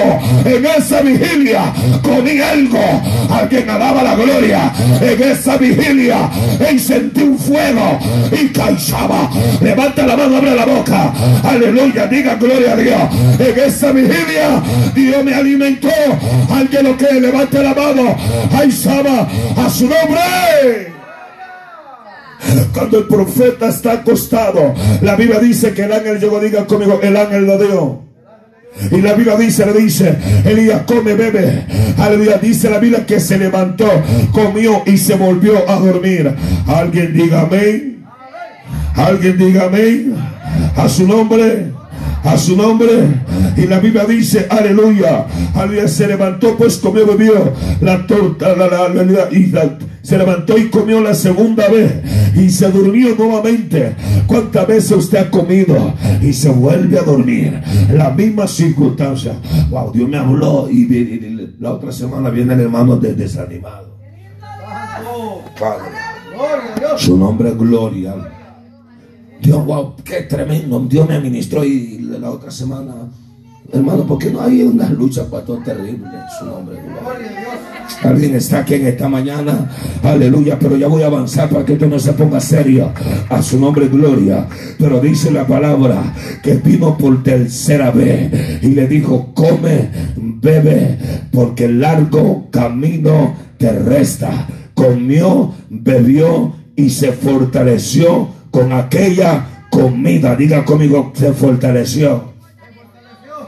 En 0.46 0.66
esa 0.66 1.02
vigilia 1.02 1.74
comí 2.02 2.40
algo. 2.40 3.02
Alguien 3.30 3.70
alaba 3.70 4.02
la 4.02 4.16
gloria. 4.16 4.72
En 5.02 5.22
esa 5.22 5.58
vigilia 5.58 6.30
sentí 6.80 7.22
un 7.22 7.38
fuego 7.38 8.00
y 8.32 8.48
caizaba. 8.50 9.30
Levanta 9.62 10.06
la 10.06 10.16
mano, 10.16 10.38
abre 10.38 10.56
la 10.56 10.66
boca. 10.66 11.14
Aleluya, 11.44 12.08
diga 12.08 12.29
gloria 12.36 12.74
a 12.74 12.76
Dios. 12.76 13.02
En 13.40 13.60
esa 13.60 13.92
vigilia 13.92 14.62
Dios 14.96 15.24
me 15.24 15.34
alimentó. 15.34 15.90
Alguien 16.50 16.84
lo 16.84 16.98
que 16.98 17.14
levante 17.14 17.62
la 17.62 17.74
mano. 17.74 18.16
Ay, 18.52 18.70
a 18.70 19.70
su 19.70 19.84
nombre. 19.88 20.94
Cuando 22.74 23.00
el 23.00 23.04
profeta 23.06 23.70
está 23.70 23.94
acostado, 23.94 24.74
la 25.02 25.16
Biblia 25.16 25.40
dice 25.40 25.74
que 25.74 25.84
el 25.84 25.92
ángel 25.92 26.20
llegó, 26.20 26.40
diga 26.40 26.66
conmigo, 26.66 27.00
el 27.02 27.18
ángel 27.18 27.46
de 27.46 27.68
Dios. 27.68 27.90
Y 28.92 29.02
la 29.02 29.14
Biblia 29.14 29.36
dice, 29.36 29.66
le 29.66 29.74
dice, 29.74 30.18
Elías 30.46 30.84
come, 30.84 31.14
bebe. 31.14 31.66
Aleluya, 31.98 32.38
dice 32.38 32.70
la 32.70 32.80
Biblia 32.80 33.06
que 33.06 33.20
se 33.20 33.38
levantó, 33.38 33.90
comió 34.32 34.84
y 34.86 34.98
se 34.98 35.16
volvió 35.16 35.70
a 35.70 35.76
dormir. 35.76 36.34
Alguien 36.68 37.14
diga 37.14 37.42
amén. 37.42 38.06
Alguien 38.96 39.38
diga 39.38 39.66
amén. 39.66 40.16
A 40.76 40.88
su 40.88 41.06
nombre 41.08 41.72
a 42.24 42.38
su 42.38 42.56
nombre. 42.56 42.90
Y 43.58 43.68
la 43.68 43.80
Biblia 43.80 44.06
dice, 44.06 44.48
aleluya, 44.50 45.26
aleluya, 45.54 45.88
se 45.88 46.08
levantó, 46.08 46.56
pues 46.58 46.78
comió, 46.78 47.06
bebió 47.06 47.54
la 47.82 48.06
torta, 48.06 48.56
la, 48.56 48.68
la, 48.68 49.30
y 49.32 49.52
se 50.02 50.18
levantó 50.18 50.58
y 50.58 50.70
comió 50.70 51.02
la 51.02 51.14
segunda 51.14 51.68
vez 51.68 51.92
y 52.36 52.50
se 52.50 52.72
durmió 52.72 53.16
nuevamente. 53.16 53.96
¿Cuántas 54.28 54.68
veces 54.68 54.92
usted 54.94 55.18
ha 55.20 55.30
comido 55.30 55.94
y 56.22 56.34
se 56.34 56.50
vuelve 56.50 56.98
a 56.98 57.04
dormir? 57.04 57.62
La 57.94 58.10
misma 58.10 58.48
circunstancia. 58.48 59.34
Wow, 59.70 59.92
Dios 59.92 60.10
me 60.10 60.18
habló 60.18 60.70
y, 60.70 60.88
la 61.60 61.74
otra 61.74 61.92
semana 61.92 62.30
viene 62.30 62.54
el 62.54 62.62
hermano 62.62 62.98
desanimado. 62.98 64.00
Su 66.98 67.18
nombre 67.18 67.50
es 67.50 67.58
Gloria. 67.58 68.16
Dios, 69.42 69.66
wow, 69.66 69.96
qué 70.04 70.24
tremendo. 70.24 70.80
Dios 70.82 71.08
me 71.08 71.16
administró 71.16 71.64
y 71.64 72.00
la 72.00 72.30
otra 72.30 72.52
semana, 72.52 72.94
hermano, 73.72 74.06
porque 74.06 74.32
no 74.32 74.42
hay 74.42 74.62
una 74.64 74.90
lucha, 74.90 75.30
pastor, 75.30 75.64
terrible 75.64 76.10
su 76.38 76.46
nombre. 76.46 76.78
Alguien 78.04 78.36
está 78.36 78.60
aquí 78.60 78.76
en 78.76 78.88
esta 78.88 79.10
mañana, 79.10 79.70
aleluya, 80.04 80.58
pero 80.60 80.78
ya 80.78 80.88
voy 80.88 81.04
a 81.04 81.08
avanzar 81.08 81.50
para 81.50 81.66
que 81.66 81.74
esto 81.74 81.88
no 81.88 82.00
se 82.00 82.14
ponga 82.14 82.40
serio. 82.40 82.92
A 83.30 83.42
su 83.42 83.60
nombre, 83.60 83.88
gloria. 83.88 84.48
Pero 84.78 85.00
dice 85.00 85.32
la 85.32 85.48
palabra 85.48 86.14
que 86.44 86.56
vino 86.56 86.98
por 86.98 87.24
tercera 87.24 87.92
vez 87.92 88.62
y 88.62 88.68
le 88.68 88.88
dijo: 88.88 89.32
Come, 89.34 89.90
bebe, 90.16 90.98
porque 91.32 91.66
el 91.66 91.80
largo 91.80 92.48
camino 92.52 93.36
te 93.58 93.72
resta. 93.72 94.48
Comió, 94.74 95.54
bebió 95.70 96.54
y 96.76 96.90
se 96.90 97.12
fortaleció 97.12 98.39
con 98.60 98.74
aquella 98.74 99.46
comida. 99.70 100.36
Diga 100.36 100.66
conmigo, 100.66 101.14
se 101.16 101.32
fortaleció. 101.32 102.39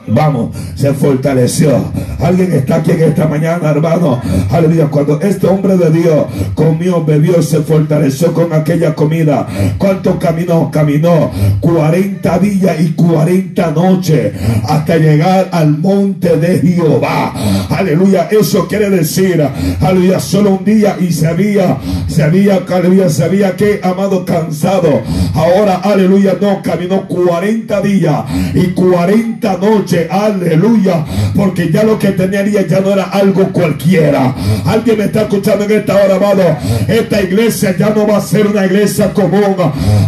Vamos, 0.07 0.55
se 0.75 0.93
fortaleció. 0.93 1.91
Alguien 2.19 2.51
está 2.53 2.75
aquí 2.77 2.91
en 2.91 3.01
esta 3.03 3.27
mañana, 3.27 3.69
hermano. 3.69 4.21
Aleluya. 4.49 4.87
Cuando 4.87 5.19
este 5.21 5.47
hombre 5.47 5.77
de 5.77 5.89
Dios 5.91 6.25
comió, 6.55 7.03
bebió, 7.03 7.41
se 7.41 7.61
fortaleció 7.61 8.33
con 8.33 8.51
aquella 8.51 8.95
comida. 8.95 9.47
¿Cuánto 9.77 10.17
caminó? 10.17 10.71
Caminó 10.71 11.31
40 11.59 12.39
días 12.39 12.79
y 12.79 12.91
40 12.93 13.71
noches 13.71 14.33
hasta 14.67 14.97
llegar 14.97 15.49
al 15.51 15.77
monte 15.77 16.37
de 16.37 16.59
Jehová. 16.59 17.33
Aleluya. 17.69 18.27
Eso 18.31 18.67
quiere 18.67 18.89
decir, 18.89 19.45
aleluya, 19.81 20.19
solo 20.19 20.51
un 20.51 20.65
día 20.65 20.97
y 20.99 21.11
se 21.11 21.27
había, 21.27 21.77
se 22.07 22.23
había, 22.23 22.61
aleluya, 22.67 23.09
se 23.09 23.23
había 23.23 23.55
que, 23.55 23.79
amado, 23.83 24.25
cansado. 24.25 25.01
Ahora, 25.33 25.77
aleluya, 25.77 26.37
no, 26.41 26.61
caminó 26.61 27.07
40 27.07 27.81
días 27.81 28.23
y 28.53 28.67
40 28.67 29.57
noches 29.57 29.90
aleluya, 30.09 31.05
porque 31.35 31.71
ya 31.71 31.83
lo 31.83 31.97
que 31.97 32.09
tenía 32.09 32.41
ya 32.67 32.79
no 32.79 32.91
era 32.91 33.05
algo 33.05 33.51
cualquiera. 33.51 34.33
Alguien 34.65 34.97
me 34.97 35.05
está 35.05 35.21
escuchando 35.21 35.65
en 35.65 35.71
esta 35.71 35.95
hora, 35.95 36.15
amado. 36.15 36.43
Esta 36.87 37.21
iglesia 37.21 37.75
ya 37.77 37.89
no 37.89 38.07
va 38.07 38.17
a 38.17 38.21
ser 38.21 38.47
una 38.47 38.65
iglesia 38.65 39.13
común. 39.13 39.55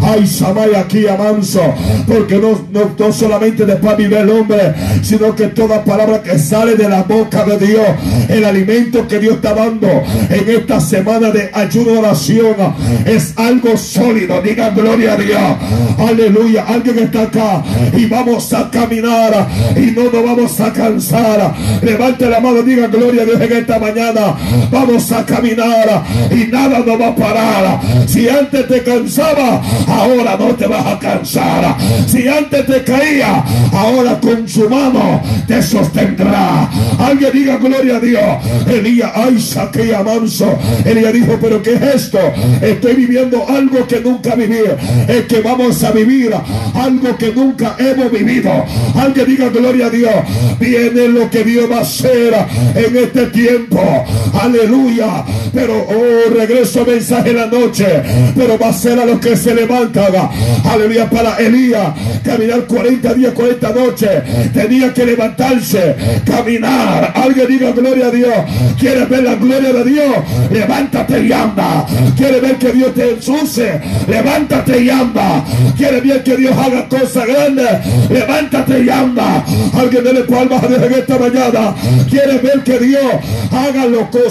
Ay, 0.02 0.28
Samay 0.28 0.76
aquí 0.76 1.08
amanso, 1.08 1.62
porque 2.08 2.38
no, 2.38 2.68
no, 2.98 3.14
solamente 3.14 3.66
después 3.66 3.98
vive 3.98 4.20
el 4.20 4.30
hombre, 4.30 4.74
sino 5.02 5.36
que 5.36 5.48
toda 5.48 5.84
palabra 5.84 6.22
que 6.22 6.38
sale 6.40 6.76
de 6.76 6.90
la 6.90 7.04
boca 7.04 7.44
de 7.46 7.58
Dios, 7.66 7.88
el 8.30 8.46
alimento 8.46 9.08
que 9.08 9.20
Dios 9.20 9.36
está 9.36 9.54
dando 9.54 9.88
en 9.88 10.50
esta 10.50 10.80
semana 10.80 11.32
de 11.32 11.50
ayuda 11.54 12.00
oración, 12.00 12.56
es 13.06 13.34
algo 13.38 13.78
sólido. 13.78 14.42
Diga 14.42 14.70
gloria 14.70 15.14
a 15.14 15.18
Dios. 15.18 15.42
Aleluya. 15.98 16.66
Alguien 16.68 17.00
está 17.00 17.24
acá 17.24 17.64
y 17.96 18.06
vamos 18.06 18.54
a 18.54 18.70
caminar 18.70 19.48
y 19.76 19.92
no 19.92 20.04
nos 20.12 20.24
vamos 20.24 20.60
a 20.60 20.72
cansar. 20.72 21.54
Levante 21.82 22.30
la 22.30 22.40
mano, 22.40 22.62
diga 22.62 22.88
gloria 22.88 23.24
a 23.24 23.26
Dios 23.26 23.42
en 23.42 23.52
esta 23.52 23.80
mañana. 23.80 24.36
Vamos 24.72 25.12
a 25.12 25.26
caminar 25.26 26.04
y 26.32 26.52
nada 26.52 26.80
nos 26.80 27.00
va 27.00 27.08
a 27.08 27.16
parar. 27.16 27.80
Si 28.08 28.28
antes 28.30 28.68
te 28.68 28.84
cansaba, 28.84 29.62
ahora 29.88 30.38
no 30.38 30.56
te 30.56 30.68
vas 30.68 30.86
a 30.86 31.00
cansar. 31.00 31.76
Si 32.08 32.28
antes 32.28 32.66
te 32.66 32.84
caía, 32.84 33.44
ahora 33.72 34.20
con 34.20 34.48
su 34.48 34.70
mano 34.70 35.22
te 35.48 35.62
sostendrá. 35.62 36.70
Alguien 37.00 37.32
diga 37.34 37.58
gloria 37.58 37.98
a 37.98 38.00
Dios. 38.00 38.24
Elías, 38.68 39.12
ay, 39.16 39.40
saqué 39.40 39.96
a 39.96 40.04
manso. 40.04 40.58
Elías 40.86 41.14
dijo, 41.14 41.38
pero 41.42 41.62
¿qué 41.62 41.74
es 41.74 41.82
esto? 41.82 42.20
Estoy 42.62 42.96
viviendo 42.96 43.46
algo 43.48 43.88
que 43.88 44.00
nunca 44.00 44.36
viví. 44.36 44.54
Es 45.08 45.26
que 45.26 45.42
vamos 45.42 45.84
a 45.84 45.92
vivir 45.92 46.34
algo 46.74 47.18
que 47.18 47.32
nunca 47.32 47.76
hemos 47.80 48.12
vivido. 48.12 48.52
Alguien 48.96 49.26
diga 49.26 49.50
gloria 49.50 49.63
gloria 49.64 49.86
a 49.86 49.90
Dios. 49.90 50.14
Viene 50.60 51.08
lo 51.08 51.30
que 51.30 51.46
Dios 51.46 51.72
va 51.72 51.78
a 51.78 51.82
hacer 51.82 52.34
en 52.76 52.98
este 52.98 53.28
tiempo. 53.28 53.80
Aleluya. 54.34 55.24
Pero, 55.54 55.86
oh, 55.88 56.34
regreso 56.34 56.86
mensaje 56.86 57.30
en 57.30 57.38
la 57.38 57.46
noche. 57.46 57.86
Pero 58.36 58.58
va 58.58 58.70
a 58.70 58.74
ser 58.74 59.00
a 59.00 59.06
los 59.06 59.20
que 59.20 59.38
se 59.38 59.54
levantan. 59.54 60.06
Aleluya. 60.64 61.10
Para 61.10 61.38
Elías, 61.38 61.94
caminar 62.24 62.66
40 62.66 63.14
días, 63.14 63.34
40 63.34 63.72
noches. 63.72 64.10
Tenía 64.54 64.94
que 64.94 65.06
levantarse, 65.06 65.96
caminar. 66.26 67.14
Alguien 67.16 67.48
diga 67.48 67.72
gloria 67.72 68.08
a 68.08 68.12
Dios. 68.12 68.34
¿Quieres 68.80 69.08
ver 69.10 69.24
la 69.24 69.36
gloria 69.36 69.72
de 69.74 69.84
Dios? 69.84 70.16
Levántate 70.52 71.24
y 71.24 71.32
anda. 71.32 71.86
¿Quieres 72.18 72.42
ver 72.42 72.56
que 72.58 72.72
Dios 72.72 72.94
te 72.94 73.12
ensuce? 73.12 73.80
Levántate 74.08 74.84
y 74.84 74.90
anda. 74.90 75.44
¿Quieres 75.78 76.04
ver 76.04 76.24
que 76.24 76.36
Dios 76.36 76.56
haga 76.58 76.88
cosas 76.90 77.28
grandes? 77.28 78.10
Levántate 78.10 78.84
y 78.84 78.90
anda. 78.90 79.46
Alguien 79.78 80.04
dele 80.04 80.22
palmas 80.22 80.64
a 80.64 80.68
Dios 80.68 80.82
en 80.82 80.94
esta 80.94 81.18
mañana. 81.20 81.76
Quiere 82.10 82.38
ver 82.40 82.64
que 82.64 82.80
Dios 82.80 83.04
haga 83.52 83.86
lo 83.86 84.10
que 84.10 84.30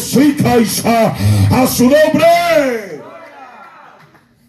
a 1.51 1.67
su 1.67 1.85
nombre. 1.85 3.03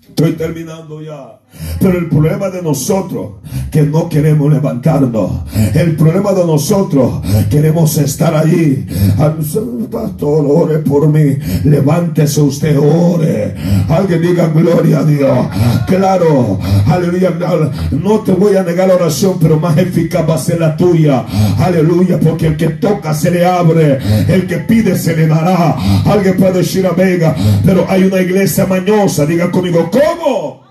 Estoy 0.08 0.34
terminando 0.34 1.02
ya. 1.02 1.40
Pero 1.80 1.98
el 1.98 2.08
problema 2.08 2.50
de 2.50 2.62
nosotros, 2.62 3.32
que 3.72 3.84
no 3.84 4.08
queremos 4.08 4.52
levantarnos. 4.52 5.32
El 5.74 5.96
problema 5.96 6.32
de 6.34 6.46
nosotros, 6.46 7.22
queremos 7.50 7.98
estar 7.98 8.36
allí. 8.36 8.86
Pastor, 9.92 10.46
ore 10.48 10.80
por 10.80 11.10
mí. 11.10 11.38
Levántese 11.64 12.42
usted, 12.42 12.78
ore. 12.78 13.56
Alguien 13.90 14.22
diga 14.22 14.48
gloria 14.48 15.00
a 15.00 15.04
Dios. 15.04 15.48
Claro, 15.88 16.60
aleluya. 16.88 17.34
No 17.92 18.20
te 18.20 18.32
voy 18.32 18.56
a 18.56 18.64
negar 18.64 18.88
la 18.88 18.96
oración, 18.96 19.38
pero 19.42 19.60
más 19.60 19.78
eficaz 19.78 20.28
va 20.30 20.36
a 20.36 20.38
ser 20.38 20.60
la 20.60 20.78
tuya. 20.78 21.26
Aleluya, 21.58 22.20
porque 22.20 22.48
el 22.48 22.58
que 22.58 22.70
toca 22.70 23.14
se 23.14 23.32
le 23.32 23.46
abre. 23.46 24.00
El 24.28 24.48
que 24.48 24.60
pide 24.60 24.98
se 24.98 25.16
le 25.16 25.28
dará. 25.28 25.76
Alguien 26.06 26.38
puede 26.38 26.60
decir 26.60 26.86
amén. 26.88 27.22
Pero 27.66 27.86
hay 27.90 28.04
una 28.04 28.22
iglesia 28.22 28.66
mañosa. 28.66 29.26
Diga 29.26 29.52
conmigo, 29.52 29.90
¿cómo? 29.92 30.64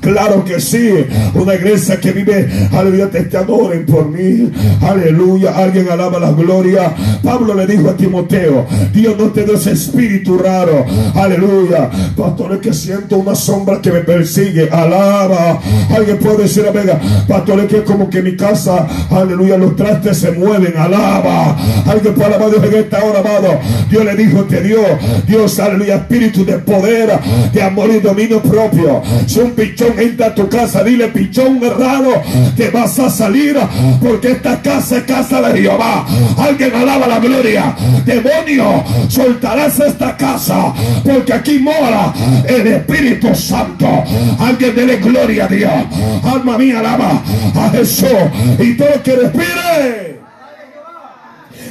Claro 0.00 0.44
que 0.44 0.60
sí. 0.60 1.06
Una 1.34 1.54
iglesia 1.54 2.00
que 2.00 2.12
vive, 2.12 2.48
aleluya, 2.72 3.10
te, 3.10 3.36
adoren 3.36 3.84
por 3.86 4.08
mí. 4.08 4.50
Aleluya. 4.80 5.56
Alguien 5.56 5.88
alaba 5.90 6.18
la 6.18 6.32
gloria. 6.32 6.92
Pablo 7.22 7.54
le 7.54 7.66
dijo 7.66 7.90
a 7.90 7.96
Timoteo, 7.96 8.66
Dios 8.92 9.16
no 9.18 9.26
te 9.26 9.44
da 9.44 9.54
ese 9.54 9.72
espíritu 9.72 10.38
raro. 10.38 10.84
Aleluya. 11.14 11.90
Pastor, 12.16 12.54
es 12.54 12.60
que 12.60 12.72
siento 12.72 13.18
una 13.18 13.34
sombra 13.34 13.80
que 13.80 13.92
me 13.92 14.00
persigue. 14.00 14.68
Alaba. 14.70 15.60
Alguien 15.94 16.18
puede 16.18 16.44
decir, 16.44 16.64
venga, 16.72 16.98
pastor, 17.28 17.60
es 17.60 17.66
que 17.66 17.84
como 17.84 18.08
que 18.08 18.22
mi 18.22 18.36
casa, 18.36 18.86
aleluya, 19.10 19.56
los 19.58 19.76
trastes 19.76 20.18
se 20.18 20.32
mueven. 20.32 20.76
Alaba. 20.76 21.56
Alguien 21.86 22.14
puede 22.14 22.26
alabar 22.26 22.50
Dios 22.50 22.64
en 22.64 22.74
esta 22.74 23.04
hora, 23.04 23.20
amado. 23.20 23.60
Dios 23.90 24.04
le 24.04 24.16
dijo, 24.16 24.44
te 24.44 24.62
dio, 24.62 24.80
Dios, 25.26 25.58
aleluya, 25.58 25.96
espíritu 25.96 26.44
de 26.44 26.58
poder, 26.58 27.10
de 27.52 27.62
amor 27.62 27.90
y 27.90 28.00
dominio 28.00 28.42
propio. 28.42 29.02
Si 29.26 29.40
un 29.40 29.52
entra 29.98 30.26
a 30.26 30.34
tu 30.34 30.48
casa, 30.48 30.82
dile, 30.82 31.08
pichón 31.08 31.60
raro, 31.60 32.22
te 32.56 32.70
vas 32.70 32.98
a 32.98 33.10
salir 33.10 33.56
porque 34.00 34.32
esta 34.32 34.60
casa 34.60 34.98
es 34.98 35.04
casa 35.04 35.40
de 35.42 35.62
Jehová. 35.62 36.06
Alguien 36.38 36.74
alaba 36.74 37.06
la 37.06 37.18
gloria. 37.18 37.74
Demonio, 38.04 38.84
soltarás 39.08 39.78
esta 39.80 40.16
casa 40.16 40.72
porque 41.04 41.32
aquí 41.32 41.58
mora 41.58 42.12
el 42.46 42.66
Espíritu 42.66 43.34
Santo. 43.34 43.86
Alguien 44.38 44.74
dele 44.74 44.96
gloria 44.96 45.44
a 45.44 45.48
Dios. 45.48 45.72
Alma 46.24 46.58
mía, 46.58 46.80
alaba 46.80 47.22
a 47.54 47.70
Jesús. 47.70 48.08
Y 48.58 48.74
todo 48.74 49.02
que 49.02 49.16
respire. 49.16 50.19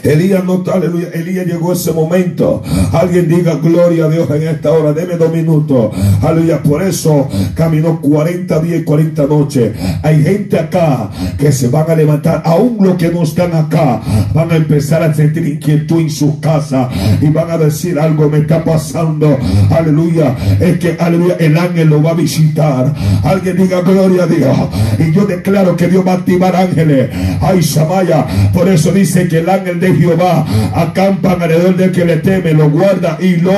Elías 0.03 0.43
no, 0.43 0.63
aleluya, 0.71 1.09
Elías 1.13 1.45
llegó 1.45 1.73
ese 1.73 1.91
momento. 1.91 2.61
Alguien 2.91 3.27
diga 3.27 3.55
gloria 3.55 4.05
a 4.05 4.09
Dios 4.09 4.29
en 4.31 4.47
esta 4.47 4.71
hora. 4.71 4.93
Deme 4.93 5.15
dos 5.15 5.31
minutos. 5.31 5.93
Aleluya. 6.21 6.61
Por 6.63 6.81
eso 6.81 7.27
caminó 7.55 8.01
40 8.01 8.59
días 8.59 8.81
y 8.81 8.83
40 8.83 9.27
noches. 9.27 9.73
Hay 10.03 10.23
gente 10.23 10.59
acá 10.59 11.09
que 11.37 11.51
se 11.51 11.67
van 11.67 11.89
a 11.89 11.95
levantar. 11.95 12.41
Aún 12.45 12.77
los 12.81 12.95
que 12.95 13.09
no 13.09 13.23
están 13.23 13.53
acá 13.53 14.01
van 14.33 14.51
a 14.51 14.55
empezar 14.55 15.03
a 15.03 15.13
sentir 15.13 15.47
inquietud 15.47 15.99
en 16.01 16.09
su 16.09 16.39
casa 16.39 16.89
y 17.21 17.27
van 17.27 17.51
a 17.51 17.57
decir 17.57 17.99
algo 17.99 18.29
me 18.29 18.39
está 18.39 18.63
pasando. 18.63 19.37
Aleluya. 19.69 20.35
Es 20.59 20.79
que, 20.79 20.97
aleluya, 20.99 21.35
el 21.39 21.57
ángel 21.57 21.89
lo 21.89 22.01
va 22.01 22.11
a 22.11 22.15
visitar. 22.15 22.93
Alguien 23.23 23.57
diga 23.57 23.81
gloria 23.81 24.23
a 24.23 24.27
Dios. 24.27 24.57
Y 24.99 25.11
yo 25.11 25.25
declaro 25.25 25.75
que 25.75 25.87
Dios 25.87 26.05
va 26.05 26.13
a 26.13 26.15
activar 26.15 26.55
ángeles. 26.55 27.09
Ay, 27.41 27.63
Samaya. 27.63 28.25
Por 28.53 28.67
eso 28.67 28.91
dice 28.91 29.27
que 29.27 29.39
el 29.39 29.49
ángel 29.49 29.79
de 29.79 29.88
Jehová 29.95 30.45
acampan 30.73 31.41
alrededor 31.41 31.75
del 31.75 31.91
que 31.91 32.05
le 32.05 32.17
teme, 32.17 32.53
lo 32.53 32.69
guarda 32.69 33.17
y 33.19 33.37
lo 33.37 33.53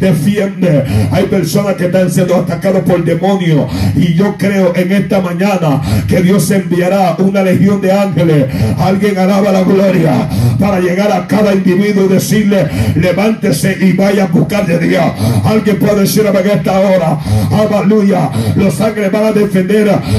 defiende. 0.00 0.84
Hay 1.10 1.24
personas 1.24 1.74
que 1.74 1.86
están 1.86 2.10
siendo 2.10 2.36
atacadas 2.36 2.82
por 2.82 3.04
demonios 3.04 3.70
y 3.94 4.14
yo 4.14 4.36
creo 4.38 4.72
en 4.74 4.92
esta 4.92 5.20
mañana 5.20 5.80
que 6.08 6.22
Dios 6.22 6.50
enviará 6.50 7.16
una 7.18 7.42
legión 7.42 7.80
de 7.80 7.92
ángeles. 7.92 8.46
Alguien 8.78 9.18
alaba 9.18 9.52
la 9.52 9.62
gloria 9.62 10.28
para 10.58 10.80
llegar 10.80 11.10
a 11.12 11.26
cada 11.26 11.54
individuo 11.54 12.06
y 12.06 12.08
decirle, 12.08 12.66
levántese 12.94 13.76
y 13.80 13.92
vaya 13.92 14.24
a 14.24 14.26
buscar 14.26 14.66
de 14.66 14.78
Dios. 14.78 15.04
Alguien 15.44 15.78
puede 15.78 16.00
decir 16.00 16.24
en 16.26 16.50
esta 16.50 16.80
hora, 16.80 17.18
aleluya, 17.52 18.30
los 18.56 18.80
ángeles 18.80 19.12
van 19.12 19.26
a 19.26 19.32
defender 19.32 19.76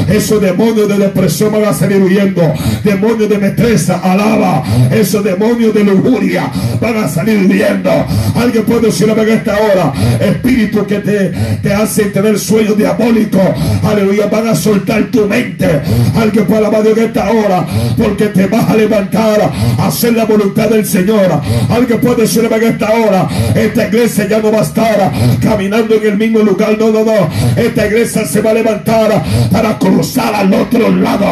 esos 0.10 0.42
demonios 0.42 0.88
de 0.88 0.98
depresión 0.98 1.52
van 1.52 1.66
a 1.66 1.74
salir 1.74 2.02
huyendo, 2.02 2.42
demonios 2.84 3.30
de 3.30 3.38
metresa, 3.38 4.00
alaba, 4.00 4.64
esos 4.92 5.24
demonios 5.24 5.57
de 5.58 5.84
lujuria 5.84 6.52
van 6.80 6.98
a 6.98 7.08
salir 7.08 7.40
viendo. 7.48 7.90
Alguien 8.36 8.64
puede 8.64 8.88
decir 8.88 9.10
en 9.10 9.30
esta 9.30 9.58
hora, 9.58 9.94
espíritu 10.20 10.86
que 10.86 11.00
te, 11.00 11.32
te 11.62 11.74
hace 11.74 12.06
tener 12.06 12.38
sueños 12.38 12.78
diabólicos, 12.78 13.42
aleluya, 13.84 14.28
van 14.28 14.48
a 14.50 14.56
soltar 14.56 15.04
tu 15.06 15.26
mente. 15.26 15.82
Alguien 16.16 16.46
puede 16.46 16.60
alabar 16.60 16.86
en 16.86 17.00
esta 17.00 17.32
hora, 17.32 17.66
porque 17.98 18.28
te 18.28 18.46
vas 18.48 18.70
a 18.70 18.76
levantar 18.76 19.52
a 19.78 19.88
hacer 19.88 20.14
la 20.14 20.26
voluntad 20.26 20.70
del 20.70 20.86
Señor. 20.86 21.42
Alguien 21.70 22.00
puede 22.00 22.22
decir 22.24 22.46
en 22.46 22.64
esta 22.64 22.92
hora, 22.92 23.28
esta 23.56 23.88
iglesia 23.88 24.28
ya 24.28 24.40
no 24.40 24.52
va 24.52 24.60
a 24.60 24.64
estar 24.64 25.12
caminando 25.42 25.96
en 25.96 26.06
el 26.06 26.18
mismo 26.18 26.40
lugar. 26.40 26.78
No, 26.78 26.92
no, 26.92 27.04
no. 27.04 27.30
Esta 27.56 27.88
iglesia 27.88 28.26
se 28.26 28.42
va 28.42 28.52
a 28.52 28.54
levantar 28.54 29.24
para 29.52 29.78
cruzar 29.78 30.34
al 30.36 30.54
otro 30.54 30.90
lado. 30.90 31.26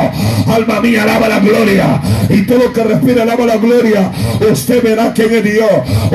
Alma 0.48 0.82
mía, 0.82 1.04
alaba 1.04 1.28
la 1.28 1.40
gloria. 1.40 2.02
Y 2.30 2.42
todo 2.44 2.74
que 2.74 2.84
respira, 2.84 3.24
alaba 3.24 3.46
la 3.46 3.58
gloria 3.58 4.12
usted 4.52 4.84
verá 4.84 5.14
quién 5.14 5.34
es 5.34 5.44
Dios. 5.44 5.72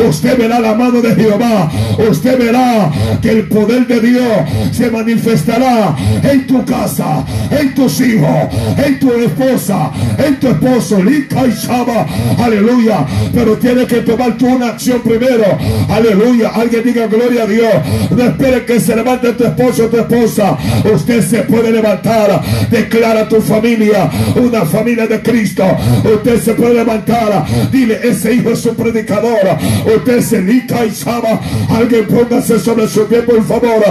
Usted 0.08 0.38
verá 0.38 0.60
la 0.60 0.74
mano 0.74 1.00
de 1.00 1.14
Jehová. 1.14 1.70
Usted 2.10 2.38
verá 2.38 2.90
que 3.20 3.30
el 3.30 3.48
poder 3.48 3.86
de 3.86 4.00
Dios 4.00 4.32
se 4.72 4.90
manifestará 4.90 5.96
en 6.22 6.46
tu 6.46 6.64
casa, 6.64 7.24
en 7.50 7.74
tus 7.74 8.00
hijos, 8.00 8.48
en 8.84 8.98
tu 8.98 9.12
esposa, 9.12 9.90
en 10.18 10.40
tu 10.40 10.48
esposo. 10.48 11.02
Lika 11.02 11.46
y 11.46 11.52
Shaba. 11.52 12.06
Aleluya. 12.38 13.06
Pero 13.34 13.56
tiene 13.56 13.86
que 13.86 14.00
tomar 14.00 14.36
una 14.40 14.68
acción 14.68 15.00
primero. 15.00 15.44
Aleluya. 15.88 16.50
Alguien 16.54 16.82
diga 16.84 17.06
gloria 17.06 17.44
a 17.44 17.46
Dios. 17.46 17.72
No 18.10 18.24
espere 18.24 18.64
que 18.64 18.80
se 18.80 18.96
levante 18.96 19.32
tu 19.32 19.44
esposo 19.44 19.84
o 19.84 19.88
tu 19.88 19.98
esposa. 19.98 20.56
Usted 20.92 21.22
se 21.26 21.42
puede 21.42 21.70
levantar. 21.70 22.42
Declara 22.70 23.28
tu 23.28 23.40
familia 23.40 24.10
una 24.36 24.64
familia 24.64 25.06
de 25.06 25.20
Cristo. 25.22 25.64
Usted 26.04 26.40
se 26.40 26.54
puede 26.54 26.74
levantar. 26.74 27.44
Dile, 27.70 27.89
ese 27.92 28.34
hijo 28.34 28.50
es 28.50 28.64
un 28.66 28.74
predicador. 28.74 29.40
Usted 29.96 30.20
se 30.22 30.40
lica 30.40 30.84
y 30.84 30.90
saba. 30.90 31.40
Alguien 31.70 32.06
póngase 32.06 32.58
sobre 32.58 32.88
su 32.88 33.06
pie, 33.06 33.22
por 33.22 33.44
favor. 33.44 33.82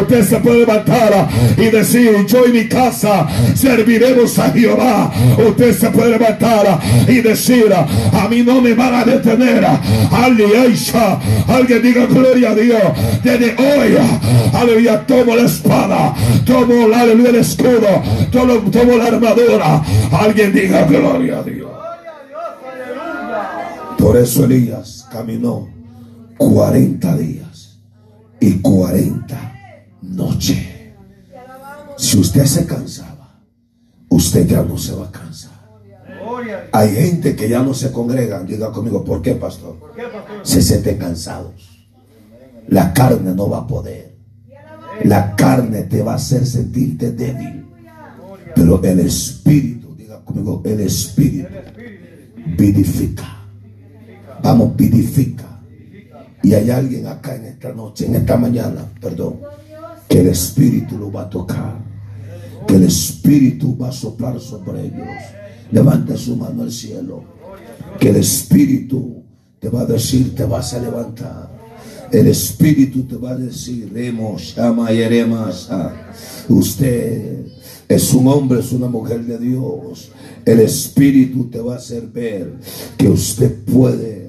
Usted 0.00 0.24
se 0.24 0.36
puede 0.38 0.60
levantar 0.60 1.28
y 1.56 1.66
decir, 1.66 2.26
yo 2.26 2.46
y 2.46 2.52
mi 2.52 2.68
casa 2.68 3.26
serviremos 3.54 4.38
a 4.38 4.50
Jehová. 4.50 5.12
Usted 5.38 5.76
se 5.76 5.90
puede 5.90 6.10
levantar 6.10 6.80
y 7.08 7.20
decir, 7.20 7.72
a 7.72 8.28
mí 8.28 8.42
no 8.42 8.60
me 8.60 8.74
van 8.74 8.94
a 8.94 9.04
detener. 9.04 9.64
Alguien 10.12 11.82
diga 11.82 12.06
gloria 12.06 12.50
a 12.50 12.54
Dios. 12.54 12.82
Desde 13.22 13.54
hoy, 13.56 13.96
aleluya, 14.52 15.06
tomo 15.06 15.36
la 15.36 15.42
espada, 15.42 16.14
tomo 16.44 16.88
la, 16.88 17.00
aleluya, 17.00 17.30
el 17.30 17.36
escudo, 17.36 18.02
tomo, 18.30 18.54
tomo 18.70 18.96
la 18.96 19.06
armadura. 19.06 19.82
Alguien 20.12 20.52
diga 20.52 20.84
gloria 20.84 21.38
a 21.38 21.42
Dios. 21.42 21.73
Por 24.04 24.18
eso 24.18 24.44
Elías 24.44 25.08
caminó 25.10 25.66
40 26.36 27.16
días 27.16 27.78
y 28.38 28.58
40 28.58 29.54
noches. 30.02 30.58
Si 31.96 32.18
usted 32.18 32.44
se 32.44 32.66
cansaba, 32.66 33.40
usted 34.10 34.46
ya 34.46 34.62
no 34.62 34.76
se 34.76 34.94
va 34.94 35.06
a 35.06 35.10
cansar. 35.10 35.52
Hay 36.70 36.94
gente 36.94 37.34
que 37.34 37.48
ya 37.48 37.62
no 37.62 37.72
se 37.72 37.90
congrega. 37.92 38.42
Diga 38.42 38.70
conmigo, 38.72 39.02
¿por 39.02 39.22
qué, 39.22 39.36
pastor? 39.36 39.78
Se 40.42 40.60
sienten 40.60 40.98
cansados. 40.98 41.86
La 42.68 42.92
carne 42.92 43.34
no 43.34 43.48
va 43.48 43.60
a 43.60 43.66
poder. 43.66 44.18
La 45.04 45.34
carne 45.34 45.84
te 45.84 46.02
va 46.02 46.12
a 46.12 46.16
hacer 46.16 46.44
sentirte 46.44 47.12
débil. 47.12 47.64
Pero 48.54 48.84
el 48.84 49.00
espíritu, 49.00 49.94
diga 49.96 50.22
conmigo, 50.22 50.60
el 50.66 50.80
espíritu 50.80 51.48
vivifica. 52.58 53.43
Vamos, 54.44 54.76
vivifica. 54.76 55.58
Y 56.42 56.52
hay 56.52 56.68
alguien 56.68 57.06
acá 57.06 57.34
en 57.34 57.46
esta 57.46 57.72
noche, 57.72 58.04
en 58.04 58.16
esta 58.16 58.36
mañana, 58.36 58.84
perdón, 59.00 59.40
que 60.06 60.20
el 60.20 60.26
Espíritu 60.26 60.98
lo 60.98 61.10
va 61.10 61.22
a 61.22 61.30
tocar. 61.30 61.78
Que 62.68 62.74
el 62.74 62.82
Espíritu 62.82 63.74
va 63.78 63.88
a 63.88 63.92
soplar 63.92 64.38
sobre 64.38 64.82
ellos. 64.84 65.08
Levanta 65.72 66.14
su 66.18 66.36
mano 66.36 66.62
al 66.62 66.70
cielo. 66.70 67.24
Que 67.98 68.10
el 68.10 68.16
Espíritu 68.16 69.22
te 69.58 69.70
va 69.70 69.80
a 69.80 69.86
decir, 69.86 70.34
te 70.34 70.44
vas 70.44 70.74
a 70.74 70.78
levantar. 70.78 71.48
El 72.12 72.26
Espíritu 72.26 73.04
te 73.04 73.16
va 73.16 73.30
a 73.30 73.36
decir, 73.36 73.90
Remos, 73.94 74.54
llama 74.54 74.92
y 74.92 75.00
Usted 76.50 77.46
es 77.88 78.12
un 78.12 78.28
hombre, 78.28 78.60
es 78.60 78.72
una 78.72 78.88
mujer 78.88 79.24
de 79.24 79.38
Dios. 79.38 80.10
El 80.44 80.60
Espíritu 80.60 81.46
te 81.46 81.60
va 81.60 81.74
a 81.74 81.78
hacer 81.78 82.08
ver 82.08 82.52
que 82.98 83.08
usted 83.08 83.64
puede 83.64 84.23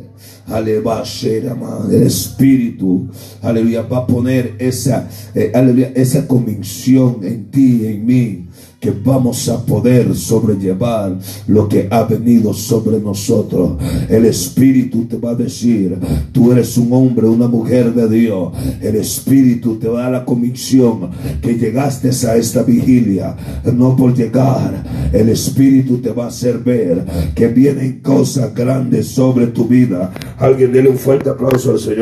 el 0.47 2.03
Espíritu, 2.03 3.07
aleluya, 3.41 3.81
va 3.81 3.99
a 3.99 4.07
poner 4.07 4.55
esa, 4.59 5.09
eh, 5.33 5.51
aleluya, 5.53 5.91
esa 5.95 6.27
convicción 6.27 7.19
en 7.23 7.49
ti, 7.49 7.85
en 7.85 8.05
mí, 8.05 8.45
que 8.85 8.91
vamos 8.91 9.49
a 9.49 9.65
poder 9.65 10.15
sobrellevar 10.15 11.17
lo 11.47 11.67
que 11.67 11.87
ha 11.89 12.03
venido 12.03 12.53
sobre 12.53 12.99
nosotros. 12.99 13.77
El 14.07 14.25
Espíritu 14.25 15.05
te 15.05 15.17
va 15.17 15.31
a 15.31 15.35
decir, 15.35 15.97
tú 16.31 16.51
eres 16.51 16.77
un 16.77 16.93
hombre, 16.93 17.25
una 17.25 17.47
mujer 17.47 17.95
de 17.95 18.07
Dios. 18.07 18.53
El 18.79 18.97
Espíritu 18.97 19.77
te 19.77 19.87
va 19.87 20.01
a 20.01 20.03
dar 20.03 20.11
la 20.11 20.25
convicción 20.25 21.09
que 21.41 21.55
llegaste 21.55 22.11
a 22.27 22.35
esta 22.35 22.61
vigilia, 22.61 23.35
no 23.73 23.95
por 23.95 24.15
llegar. 24.15 24.83
El 25.11 25.29
Espíritu 25.29 25.97
te 25.97 26.11
va 26.11 26.25
a 26.25 26.27
hacer 26.27 26.59
ver 26.59 27.03
que 27.33 27.47
vienen 27.47 28.01
cosas 28.01 28.53
grandes 28.53 29.07
sobre 29.07 29.47
tu 29.47 29.65
vida. 29.65 30.13
Alguien 30.37 30.71
dele 30.71 30.89
un 30.89 30.97
fuerte 30.99 31.31
aplauso 31.31 31.71
al 31.71 31.79
Señor. 31.79 31.93